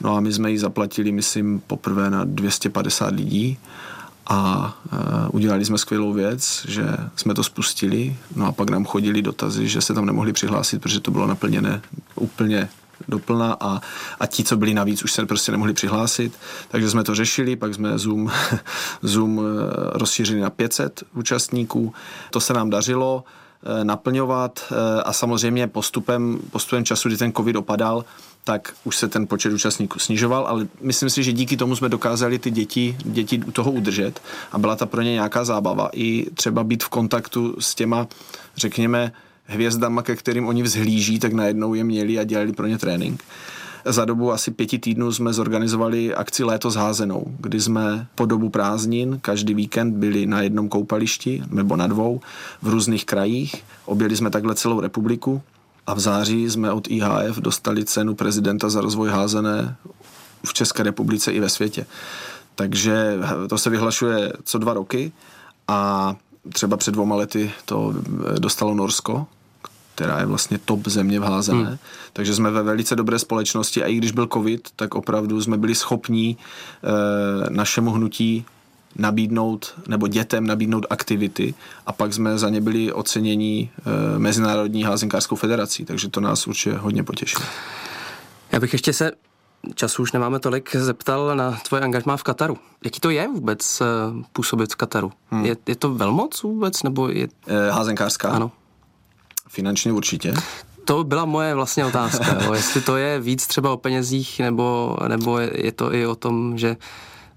No 0.00 0.16
a 0.16 0.20
my 0.20 0.32
jsme 0.32 0.50
ji 0.50 0.58
zaplatili, 0.58 1.12
myslím, 1.12 1.62
poprvé 1.66 2.10
na 2.10 2.24
250 2.24 3.14
lidí 3.14 3.58
a 4.26 4.74
uh, 4.92 4.98
udělali 5.32 5.64
jsme 5.64 5.78
skvělou 5.78 6.12
věc, 6.12 6.66
že 6.68 6.84
jsme 7.16 7.34
to 7.34 7.44
spustili, 7.44 8.16
no 8.36 8.46
a 8.46 8.52
pak 8.52 8.70
nám 8.70 8.84
chodili 8.84 9.22
dotazy, 9.22 9.68
že 9.68 9.80
se 9.80 9.94
tam 9.94 10.06
nemohli 10.06 10.32
přihlásit, 10.32 10.82
protože 10.82 11.00
to 11.00 11.10
bylo 11.10 11.26
naplněné 11.26 11.82
úplně 12.14 12.68
doplna 13.08 13.56
a, 13.60 13.80
a 14.20 14.26
ti, 14.26 14.44
co 14.44 14.56
byli 14.56 14.74
navíc, 14.74 15.04
už 15.04 15.12
se 15.12 15.26
prostě 15.26 15.52
nemohli 15.52 15.72
přihlásit. 15.72 16.38
Takže 16.68 16.90
jsme 16.90 17.04
to 17.04 17.14
řešili, 17.14 17.56
pak 17.56 17.74
jsme 17.74 17.98
Zoom, 17.98 18.32
Zoom 19.02 19.40
e, 19.40 19.42
rozšířili 19.98 20.40
na 20.40 20.50
500 20.50 21.02
účastníků. 21.14 21.94
To 22.30 22.40
se 22.40 22.54
nám 22.54 22.70
dařilo. 22.70 23.24
Eh, 23.64 23.84
naplňovat 23.84 24.60
eh, 24.70 25.02
a 25.02 25.12
samozřejmě 25.12 25.66
postupem, 25.66 26.38
postupem 26.50 26.84
času, 26.84 27.08
kdy 27.08 27.16
ten 27.16 27.32
covid 27.32 27.56
opadal, 27.56 28.04
tak 28.44 28.74
už 28.84 28.96
se 28.96 29.08
ten 29.08 29.26
počet 29.26 29.52
účastníků 29.52 29.98
snižoval, 29.98 30.46
ale 30.46 30.66
myslím 30.80 31.10
si, 31.10 31.22
že 31.22 31.32
díky 31.32 31.56
tomu 31.56 31.76
jsme 31.76 31.88
dokázali 31.88 32.38
ty 32.38 32.50
děti, 32.50 32.96
děti 33.04 33.40
u 33.46 33.52
toho 33.52 33.72
udržet 33.72 34.22
a 34.52 34.58
byla 34.58 34.76
ta 34.76 34.86
pro 34.86 35.02
ně 35.02 35.12
nějaká 35.12 35.44
zábava. 35.44 35.90
I 35.92 36.26
třeba 36.34 36.64
být 36.64 36.84
v 36.84 36.88
kontaktu 36.88 37.56
s 37.58 37.74
těma, 37.74 38.06
řekněme, 38.56 39.12
hvězdama, 39.44 40.02
ke 40.02 40.16
kterým 40.16 40.46
oni 40.46 40.62
vzhlíží, 40.62 41.18
tak 41.18 41.32
najednou 41.32 41.74
je 41.74 41.84
měli 41.84 42.18
a 42.18 42.24
dělali 42.24 42.52
pro 42.52 42.66
ně 42.66 42.78
trénink. 42.78 43.24
Za 43.84 44.04
dobu 44.04 44.32
asi 44.32 44.50
pěti 44.50 44.78
týdnů 44.78 45.12
jsme 45.12 45.32
zorganizovali 45.32 46.14
akci 46.14 46.44
Léto 46.44 46.70
s 46.70 46.74
házenou, 46.74 47.24
kdy 47.38 47.60
jsme 47.60 48.06
po 48.14 48.26
dobu 48.26 48.48
prázdnin 48.48 49.18
každý 49.22 49.54
víkend 49.54 49.94
byli 49.94 50.26
na 50.26 50.42
jednom 50.42 50.68
koupališti 50.68 51.42
nebo 51.50 51.76
na 51.76 51.86
dvou 51.86 52.20
v 52.62 52.68
různých 52.68 53.06
krajích. 53.06 53.64
Objeli 53.84 54.16
jsme 54.16 54.30
takhle 54.30 54.54
celou 54.54 54.80
republiku 54.80 55.42
a 55.86 55.94
v 55.94 56.00
září 56.00 56.50
jsme 56.50 56.72
od 56.72 56.90
IHF 56.90 57.38
dostali 57.38 57.84
cenu 57.84 58.14
prezidenta 58.14 58.70
za 58.70 58.80
rozvoj 58.80 59.08
házené 59.08 59.76
v 60.46 60.54
České 60.54 60.82
republice 60.82 61.32
i 61.32 61.40
ve 61.40 61.48
světě. 61.48 61.86
Takže 62.54 63.18
to 63.48 63.58
se 63.58 63.70
vyhlašuje 63.70 64.32
co 64.44 64.58
dva 64.58 64.74
roky 64.74 65.12
a 65.68 66.14
třeba 66.52 66.76
před 66.76 66.90
dvoma 66.90 67.16
lety 67.16 67.52
to 67.64 67.94
dostalo 68.38 68.74
Norsko, 68.74 69.26
která 69.94 70.20
je 70.20 70.26
vlastně 70.26 70.58
top 70.58 70.88
země 70.88 71.20
v 71.20 71.22
házené. 71.22 71.64
Hmm. 71.64 71.78
Takže 72.12 72.34
jsme 72.34 72.50
ve 72.50 72.62
velice 72.62 72.96
dobré 72.96 73.18
společnosti 73.18 73.82
a 73.82 73.86
i 73.86 73.94
když 73.94 74.12
byl 74.12 74.28
covid, 74.32 74.68
tak 74.76 74.94
opravdu 74.94 75.42
jsme 75.42 75.56
byli 75.56 75.74
schopní 75.74 76.36
e, 76.36 77.50
našemu 77.50 77.90
hnutí 77.90 78.44
nabídnout, 78.96 79.74
nebo 79.88 80.08
dětem 80.08 80.46
nabídnout 80.46 80.86
aktivity 80.90 81.54
a 81.86 81.92
pak 81.92 82.12
jsme 82.12 82.38
za 82.38 82.48
ně 82.48 82.60
byli 82.60 82.92
ocenění 82.92 83.70
e, 84.14 84.18
Mezinárodní 84.18 84.82
házenkářskou 84.82 85.36
federací, 85.36 85.84
takže 85.84 86.08
to 86.08 86.20
nás 86.20 86.46
určitě 86.46 86.76
hodně 86.76 87.04
potěšilo. 87.04 87.44
Já 88.52 88.60
bych 88.60 88.72
ještě 88.72 88.92
se 88.92 89.12
času 89.74 90.02
už 90.02 90.12
nemáme 90.12 90.38
tolik, 90.38 90.76
zeptal 90.76 91.36
na 91.36 91.58
tvoje 91.68 91.82
angažmá 91.82 92.16
v 92.16 92.22
Kataru. 92.22 92.58
Jaký 92.84 93.00
to 93.00 93.10
je 93.10 93.28
vůbec 93.28 93.80
eh, 93.80 93.84
působit 94.32 94.72
v 94.72 94.76
Kataru? 94.76 95.12
Hmm. 95.30 95.44
Je, 95.44 95.56
je 95.66 95.76
to 95.76 95.94
velmoc 95.94 96.42
vůbec, 96.42 96.82
nebo 96.82 97.08
je... 97.08 97.28
E, 97.46 97.70
házenkářská? 97.70 98.30
Ano. 98.30 98.50
Finančně 99.52 99.92
určitě. 99.92 100.34
To 100.84 101.04
byla 101.04 101.24
moje 101.24 101.54
vlastně 101.54 101.84
otázka, 101.84 102.38
jo. 102.44 102.52
jestli 102.52 102.80
to 102.80 102.96
je 102.96 103.20
víc 103.20 103.46
třeba 103.46 103.72
o 103.72 103.76
penězích, 103.76 104.40
nebo, 104.40 104.96
nebo 105.08 105.38
je 105.38 105.72
to 105.72 105.94
i 105.94 106.06
o 106.06 106.14
tom, 106.14 106.58
že 106.58 106.76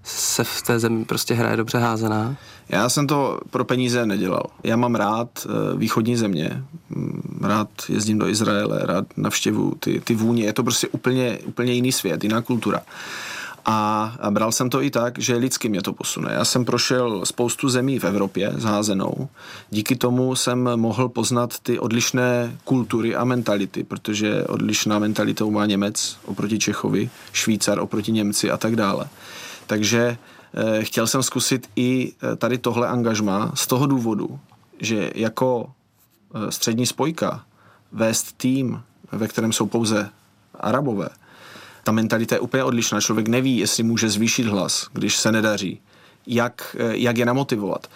se 0.02 0.44
v 0.44 0.62
té 0.62 0.78
zemi 0.78 1.04
prostě 1.04 1.34
hraje 1.34 1.56
dobře 1.56 1.78
házená? 1.78 2.36
Já 2.68 2.88
jsem 2.88 3.06
to 3.06 3.40
pro 3.50 3.64
peníze 3.64 4.06
nedělal. 4.06 4.42
Já 4.64 4.76
mám 4.76 4.94
rád 4.94 5.28
eh, 5.44 5.76
východní 5.76 6.16
země, 6.16 6.64
mm, 6.90 7.40
rád 7.42 7.68
jezdím 7.88 8.18
do 8.18 8.28
Izraele, 8.28 8.80
rád 8.82 9.04
navštěvu 9.16 9.74
ty, 9.80 10.00
ty 10.00 10.14
vůně. 10.14 10.44
Je 10.44 10.52
to 10.52 10.62
prostě 10.62 10.88
úplně, 10.88 11.38
úplně 11.44 11.72
jiný 11.72 11.92
svět, 11.92 12.24
jiná 12.24 12.42
kultura. 12.42 12.80
A 13.68 14.16
bral 14.30 14.52
jsem 14.52 14.70
to 14.70 14.82
i 14.82 14.90
tak, 14.90 15.18
že 15.18 15.36
lidsky 15.36 15.68
mě 15.68 15.82
to 15.82 15.92
posune. 15.92 16.32
Já 16.32 16.44
jsem 16.44 16.64
prošel 16.64 17.26
spoustu 17.26 17.68
zemí 17.68 17.98
v 17.98 18.04
Evropě 18.04 18.52
zházenou. 18.56 19.28
Díky 19.70 19.96
tomu 19.96 20.34
jsem 20.34 20.70
mohl 20.76 21.08
poznat 21.08 21.58
ty 21.58 21.78
odlišné 21.78 22.56
kultury 22.64 23.14
a 23.14 23.24
mentality, 23.24 23.84
protože 23.84 24.44
odlišná 24.44 24.98
mentalita 24.98 25.44
má 25.44 25.66
Němec 25.66 26.18
oproti 26.24 26.58
Čechovi, 26.58 27.10
Švýcar 27.32 27.78
oproti 27.78 28.12
Němci 28.12 28.50
a 28.50 28.56
tak 28.56 28.76
dále. 28.76 29.08
Takže 29.66 30.18
eh, 30.54 30.84
chtěl 30.84 31.06
jsem 31.06 31.22
zkusit 31.22 31.68
i 31.76 32.12
eh, 32.12 32.36
tady 32.36 32.58
tohle 32.58 32.88
angažma 32.88 33.52
z 33.54 33.66
toho 33.66 33.86
důvodu, 33.86 34.38
že 34.80 35.10
jako 35.14 35.70
eh, 36.34 36.52
střední 36.52 36.86
spojka 36.86 37.44
vést 37.92 38.32
tým, 38.36 38.82
ve 39.12 39.28
kterém 39.28 39.52
jsou 39.52 39.66
pouze 39.66 40.10
Arabové, 40.60 41.08
ta 41.86 41.92
mentalita 41.92 42.34
je 42.34 42.40
úplně 42.40 42.64
odlišná. 42.64 43.00
Člověk 43.00 43.28
neví, 43.28 43.58
jestli 43.58 43.82
může 43.82 44.10
zvýšit 44.10 44.46
hlas, 44.46 44.88
když 44.92 45.16
se 45.16 45.32
nedaří. 45.32 45.80
Jak, 46.26 46.76
eh, 46.78 46.96
jak 46.96 47.18
je 47.18 47.26
namotivovat. 47.26 47.86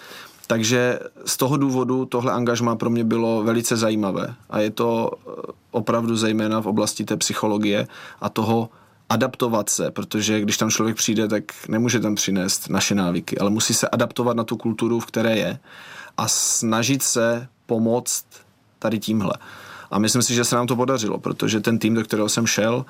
Takže 0.47 0.99
z 1.27 1.37
toho 1.37 1.57
důvodu 1.57 2.05
tohle 2.05 2.33
angažma 2.33 2.77
pro 2.77 2.91
mě 2.91 3.05
bylo 3.05 3.43
velice 3.43 3.77
zajímavé. 3.77 4.35
A 4.51 4.61
je 4.61 4.71
to 4.71 5.11
eh, 5.11 5.31
opravdu 5.71 6.17
zejména 6.17 6.61
v 6.61 6.67
oblasti 6.67 7.05
té 7.05 7.17
psychologie 7.17 7.89
a 8.21 8.29
toho 8.29 8.69
adaptovat 9.09 9.69
se, 9.71 9.91
protože 9.91 10.41
když 10.41 10.57
tam 10.57 10.71
člověk 10.71 10.97
přijde, 10.97 11.29
tak 11.29 11.45
nemůže 11.69 12.01
tam 12.01 12.15
přinést 12.15 12.71
naše 12.71 12.95
návyky, 12.95 13.39
ale 13.39 13.51
musí 13.51 13.75
se 13.75 13.89
adaptovat 13.89 14.37
na 14.37 14.45
tu 14.45 14.57
kulturu, 14.57 15.01
v 15.01 15.07
které 15.07 15.37
je 15.37 15.59
a 16.17 16.29
snažit 16.29 17.03
se 17.03 17.49
pomoct 17.67 18.27
tady 18.79 18.99
tímhle. 18.99 19.35
A 19.91 19.99
myslím 19.99 20.23
si, 20.23 20.35
že 20.35 20.45
se 20.45 20.57
nám 20.57 20.67
to 20.67 20.77
podařilo, 20.77 21.19
protože 21.19 21.61
ten 21.61 21.79
tým, 21.79 21.95
do 21.95 22.05
kterého 22.05 22.29
jsem 22.29 22.47
šel, 22.47 22.85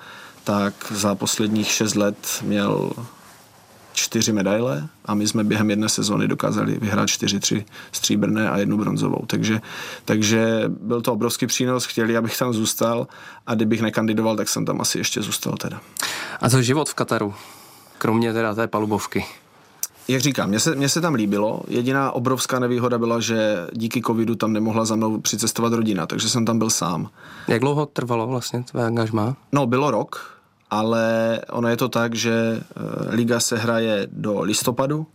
tak 0.44 0.74
za 0.90 1.14
posledních 1.14 1.70
šest 1.70 1.94
let 1.94 2.38
měl 2.42 2.92
čtyři 3.92 4.32
medaile 4.32 4.88
a 5.04 5.14
my 5.14 5.28
jsme 5.28 5.44
během 5.44 5.70
jedné 5.70 5.88
sezóny 5.88 6.28
dokázali 6.28 6.78
vyhrát 6.80 7.08
čtyři, 7.08 7.40
tři 7.40 7.64
stříbrné 7.92 8.50
a 8.50 8.58
jednu 8.58 8.78
bronzovou. 8.78 9.24
Takže, 9.26 9.60
takže 10.04 10.64
byl 10.66 11.02
to 11.02 11.12
obrovský 11.12 11.46
přínos, 11.46 11.84
chtěli, 11.84 12.16
abych 12.16 12.38
tam 12.38 12.52
zůstal 12.52 13.06
a 13.46 13.54
kdybych 13.54 13.82
nekandidoval, 13.82 14.36
tak 14.36 14.48
jsem 14.48 14.64
tam 14.64 14.80
asi 14.80 14.98
ještě 14.98 15.22
zůstal 15.22 15.52
teda. 15.52 15.80
A 16.40 16.50
co 16.50 16.62
život 16.62 16.88
v 16.88 16.94
Kataru? 16.94 17.34
Kromě 17.98 18.32
teda 18.32 18.54
té 18.54 18.66
palubovky 18.66 19.24
jak 20.12 20.22
říkám, 20.22 20.48
mně 20.48 20.60
se, 20.60 20.74
mně 20.74 20.88
se 20.88 21.00
tam 21.00 21.14
líbilo. 21.14 21.60
Jediná 21.68 22.12
obrovská 22.12 22.58
nevýhoda 22.58 22.98
byla, 22.98 23.20
že 23.20 23.66
díky 23.72 24.02
covidu 24.02 24.34
tam 24.34 24.52
nemohla 24.52 24.84
za 24.84 24.96
mnou 24.96 25.20
přicestovat 25.20 25.72
rodina, 25.72 26.06
takže 26.06 26.28
jsem 26.28 26.44
tam 26.44 26.58
byl 26.58 26.70
sám. 26.70 27.08
Jak 27.48 27.60
dlouho 27.60 27.86
trvalo 27.86 28.26
vlastně 28.26 28.62
tvé 28.62 28.84
angažmá? 28.84 29.36
No, 29.52 29.66
bylo 29.66 29.90
rok, 29.90 30.40
ale 30.70 31.40
ono 31.50 31.68
je 31.68 31.76
to 31.76 31.88
tak, 31.88 32.14
že 32.14 32.60
eh, 32.60 33.14
liga 33.14 33.40
se 33.40 33.58
hraje 33.58 34.06
do 34.12 34.40
listopadu, 34.40 35.06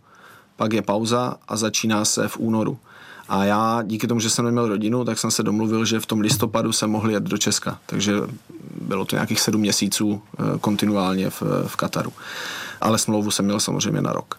pak 0.56 0.72
je 0.72 0.82
pauza 0.82 1.36
a 1.48 1.56
začíná 1.56 2.04
se 2.04 2.28
v 2.28 2.38
únoru. 2.38 2.78
A 3.28 3.44
já 3.44 3.82
díky 3.82 4.06
tomu, 4.06 4.20
že 4.20 4.30
jsem 4.30 4.44
neměl 4.44 4.68
rodinu, 4.68 5.04
tak 5.04 5.18
jsem 5.18 5.30
se 5.30 5.42
domluvil, 5.42 5.84
že 5.84 6.00
v 6.00 6.06
tom 6.06 6.20
listopadu 6.20 6.72
se 6.72 6.86
mohli 6.86 7.12
jet 7.12 7.22
do 7.22 7.38
Česka. 7.38 7.78
Takže 7.86 8.14
bylo 8.80 9.04
to 9.04 9.16
nějakých 9.16 9.40
sedm 9.40 9.60
měsíců 9.60 10.22
eh, 10.38 10.58
kontinuálně 10.60 11.30
v, 11.30 11.42
v 11.66 11.76
Kataru. 11.76 12.12
Ale 12.80 12.98
smlouvu 12.98 13.30
jsem 13.30 13.44
měl 13.44 13.60
samozřejmě 13.60 14.02
na 14.02 14.12
rok 14.12 14.38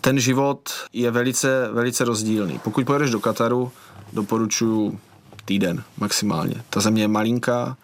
ten 0.00 0.20
život 0.20 0.70
je 0.92 1.10
velice, 1.10 1.68
velice 1.72 2.04
rozdílný. 2.04 2.60
Pokud 2.64 2.86
pojedeš 2.86 3.10
do 3.10 3.20
Kataru, 3.20 3.72
doporučuji 4.12 4.98
týden 5.44 5.82
maximálně. 5.96 6.62
Ta 6.70 6.80
země 6.80 7.02
je 7.02 7.08
malinká 7.08 7.76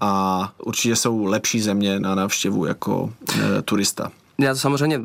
a 0.00 0.52
určitě 0.58 0.96
jsou 0.96 1.24
lepší 1.24 1.60
země 1.60 2.00
na 2.00 2.14
návštěvu 2.14 2.66
jako 2.66 3.12
e, 3.38 3.62
turista. 3.62 4.12
Já 4.38 4.54
to 4.54 4.60
samozřejmě 4.60 4.96
e, 4.96 5.00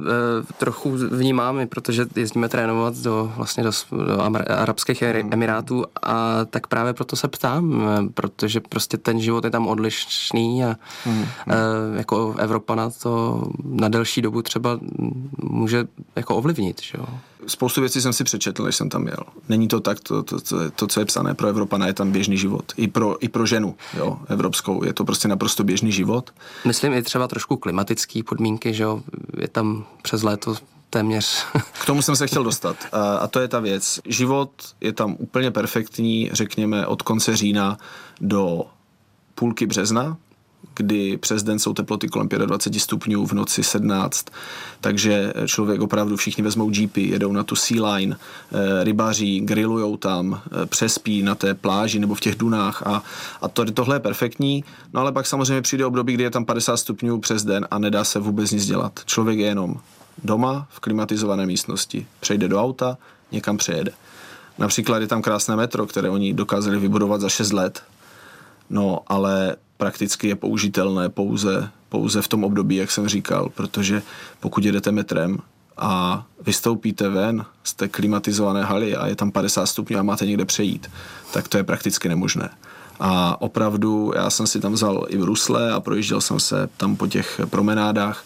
trochu 0.57 0.91
vnímám, 0.91 1.67
protože 1.67 2.05
jezdíme 2.15 2.49
trénovat 2.49 2.97
do, 2.97 3.33
vlastně 3.35 3.63
do, 3.63 3.71
do 3.91 4.21
Arabských 4.49 5.01
Emirátů 5.01 5.85
a 6.03 6.45
tak 6.45 6.67
právě 6.67 6.93
proto 6.93 7.15
se 7.15 7.27
ptám, 7.27 7.81
e, 7.81 8.09
protože 8.13 8.59
prostě 8.59 8.97
ten 8.97 9.19
život 9.19 9.43
je 9.43 9.51
tam 9.51 9.67
odlišný 9.67 10.65
a 10.65 10.75
mm. 11.05 11.23
e, 11.23 11.97
jako 11.97 12.35
Evropana 12.37 12.89
to 12.89 13.43
na 13.63 13.89
delší 13.89 14.21
dobu 14.21 14.41
třeba 14.41 14.79
může 15.43 15.87
jako 16.15 16.35
ovlivnit, 16.35 16.81
že 16.81 16.97
jo? 16.97 17.05
Spoustu 17.49 17.81
věcí 17.81 18.01
jsem 18.01 18.13
si 18.13 18.23
přečetl, 18.23 18.63
než 18.63 18.75
jsem 18.75 18.89
tam 18.89 19.07
jel. 19.07 19.23
Není 19.49 19.67
to 19.67 19.79
tak, 19.79 19.99
to, 19.99 20.23
to, 20.23 20.41
to, 20.41 20.71
to 20.71 20.87
co 20.87 20.99
je 20.99 21.05
psané 21.05 21.33
pro 21.33 21.47
Evropana, 21.47 21.87
je 21.87 21.93
tam 21.93 22.11
běžný 22.11 22.37
život. 22.37 22.71
I 22.77 22.87
pro, 22.87 23.23
i 23.23 23.29
pro 23.29 23.45
ženu 23.45 23.75
jo, 23.97 24.19
evropskou 24.27 24.83
je 24.83 24.93
to 24.93 25.05
prostě 25.05 25.27
naprosto 25.27 25.63
běžný 25.63 25.91
život. 25.91 26.29
Myslím 26.65 26.93
i 26.93 27.01
třeba 27.01 27.27
trošku 27.27 27.57
klimatické 27.57 28.23
podmínky, 28.23 28.73
že 28.73 28.83
jo, 28.83 29.01
je 29.37 29.47
tam 29.47 29.85
přes 30.01 30.23
léto 30.23 30.55
téměř. 30.89 31.45
K 31.81 31.85
tomu 31.85 32.01
jsem 32.01 32.15
se 32.15 32.27
chtěl 32.27 32.43
dostat. 32.43 32.75
A, 32.91 33.15
a 33.15 33.27
to 33.27 33.39
je 33.39 33.47
ta 33.47 33.59
věc. 33.59 33.99
Život 34.05 34.51
je 34.81 34.93
tam 34.93 35.15
úplně 35.19 35.51
perfektní, 35.51 36.29
řekněme, 36.33 36.87
od 36.87 37.01
konce 37.01 37.35
října 37.35 37.77
do 38.21 38.65
půlky 39.35 39.65
března, 39.65 40.17
kdy 40.75 41.17
přes 41.17 41.43
den 41.43 41.59
jsou 41.59 41.73
teploty 41.73 42.07
kolem 42.07 42.27
25 42.27 42.79
stupňů, 42.79 43.25
v 43.25 43.33
noci 43.33 43.63
17, 43.63 44.25
takže 44.81 45.33
člověk 45.45 45.81
opravdu 45.81 46.17
všichni 46.17 46.43
vezmou 46.43 46.69
jeepy, 46.69 47.07
jedou 47.07 47.31
na 47.31 47.43
tu 47.43 47.55
sea 47.55 47.93
line, 47.93 48.15
eh, 48.51 48.83
rybaří, 48.83 49.39
grillujou 49.39 49.97
tam, 49.97 50.41
eh, 50.45 50.65
přespí 50.65 51.21
na 51.21 51.35
té 51.35 51.53
pláži 51.53 51.99
nebo 51.99 52.15
v 52.15 52.19
těch 52.19 52.35
dunách 52.35 52.87
a, 52.87 53.03
a 53.41 53.47
to, 53.47 53.65
tohle 53.65 53.95
je 53.95 53.99
perfektní, 53.99 54.63
no 54.93 55.01
ale 55.01 55.11
pak 55.11 55.27
samozřejmě 55.27 55.61
přijde 55.61 55.85
období, 55.85 56.13
kdy 56.13 56.23
je 56.23 56.31
tam 56.31 56.45
50 56.45 56.77
stupňů 56.77 57.19
přes 57.19 57.43
den 57.43 57.67
a 57.71 57.79
nedá 57.79 58.03
se 58.03 58.19
vůbec 58.19 58.51
nic 58.51 58.65
dělat. 58.65 58.99
Člověk 59.05 59.39
je 59.39 59.47
jenom 59.47 59.75
doma 60.23 60.67
v 60.69 60.79
klimatizované 60.79 61.45
místnosti, 61.45 62.07
přejde 62.19 62.47
do 62.47 62.61
auta, 62.61 62.97
někam 63.31 63.57
přejede. 63.57 63.91
Například 64.57 65.01
je 65.01 65.07
tam 65.07 65.21
krásné 65.21 65.55
metro, 65.55 65.87
které 65.87 66.09
oni 66.09 66.33
dokázali 66.33 66.79
vybudovat 66.79 67.21
za 67.21 67.29
6 67.29 67.51
let, 67.51 67.83
no 68.69 68.99
ale 69.07 69.55
prakticky 69.79 70.27
je 70.27 70.35
použitelné 70.35 71.09
pouze, 71.09 71.69
pouze 71.89 72.21
v 72.21 72.27
tom 72.27 72.43
období, 72.43 72.75
jak 72.75 72.91
jsem 72.91 73.07
říkal, 73.07 73.49
protože 73.49 74.01
pokud 74.39 74.65
jedete 74.65 74.91
metrem 74.91 75.37
a 75.77 76.25
vystoupíte 76.45 77.09
ven 77.09 77.45
z 77.63 77.73
té 77.73 77.87
klimatizované 77.87 78.63
haly 78.63 78.95
a 78.95 79.07
je 79.07 79.15
tam 79.15 79.31
50 79.31 79.65
stupňů 79.65 79.99
a 79.99 80.03
máte 80.03 80.25
někde 80.25 80.45
přejít, 80.45 80.91
tak 81.33 81.47
to 81.47 81.57
je 81.57 81.63
prakticky 81.63 82.09
nemožné. 82.09 82.49
A 82.99 83.41
opravdu 83.41 84.11
já 84.15 84.29
jsem 84.29 84.47
si 84.47 84.59
tam 84.59 84.73
vzal 84.73 85.05
i 85.09 85.17
v 85.17 85.23
Rusle 85.23 85.71
a 85.71 85.79
projížděl 85.79 86.21
jsem 86.21 86.39
se 86.39 86.69
tam 86.77 86.95
po 86.95 87.07
těch 87.07 87.41
promenádách. 87.49 88.25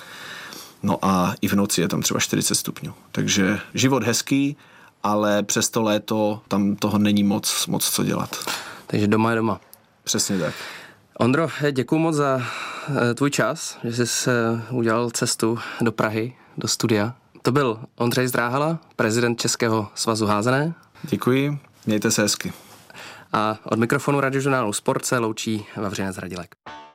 No 0.84 1.06
a 1.06 1.34
i 1.42 1.48
v 1.48 1.54
noci 1.54 1.82
je 1.82 1.88
tam 1.88 2.02
třeba 2.02 2.20
40 2.20 2.56
stupňů. 2.56 2.94
Takže 3.12 3.60
život 3.74 4.04
hezký, 4.04 4.58
ale 5.04 5.44
přes 5.44 5.70
to 5.70 5.82
léto 5.82 6.42
tam 6.48 6.76
toho 6.76 6.98
není 6.98 7.24
moc, 7.24 7.68
moc 7.68 7.90
co 7.90 8.04
dělat. 8.04 8.36
Takže 8.88 9.08
doma 9.08 9.30
je 9.30 9.36
doma. 9.36 9.60
Přesně 10.04 10.40
tak. 10.40 10.54
Ondro, 11.20 11.48
děkuji 11.72 12.00
moc 12.00 12.16
za 12.16 12.42
eh, 12.42 13.14
tvůj 13.14 13.30
čas, 13.30 13.78
že 13.84 14.06
jsi 14.06 14.30
eh, 14.30 14.62
udělal 14.72 15.10
cestu 15.12 15.60
do 15.82 15.92
Prahy, 15.92 16.36
do 16.58 16.68
studia. 16.68 17.16
To 17.42 17.52
byl 17.52 17.80
Ondřej 17.96 18.28
Zdráhala, 18.28 18.80
prezident 18.96 19.42
Českého 19.42 19.88
svazu 19.96 20.26
házené. 20.26 20.74
Děkuji, 21.04 21.60
mějte 21.86 22.12
se 22.12 22.22
hezky. 22.22 22.54
A 23.34 23.58
od 23.64 23.80
mikrofonu 23.80 24.20
radiožurnálu 24.20 24.74
Sport 24.74 25.06
se 25.06 25.18
loučí 25.18 25.66
Vavřinec 25.78 26.18
Radilek. 26.18 26.56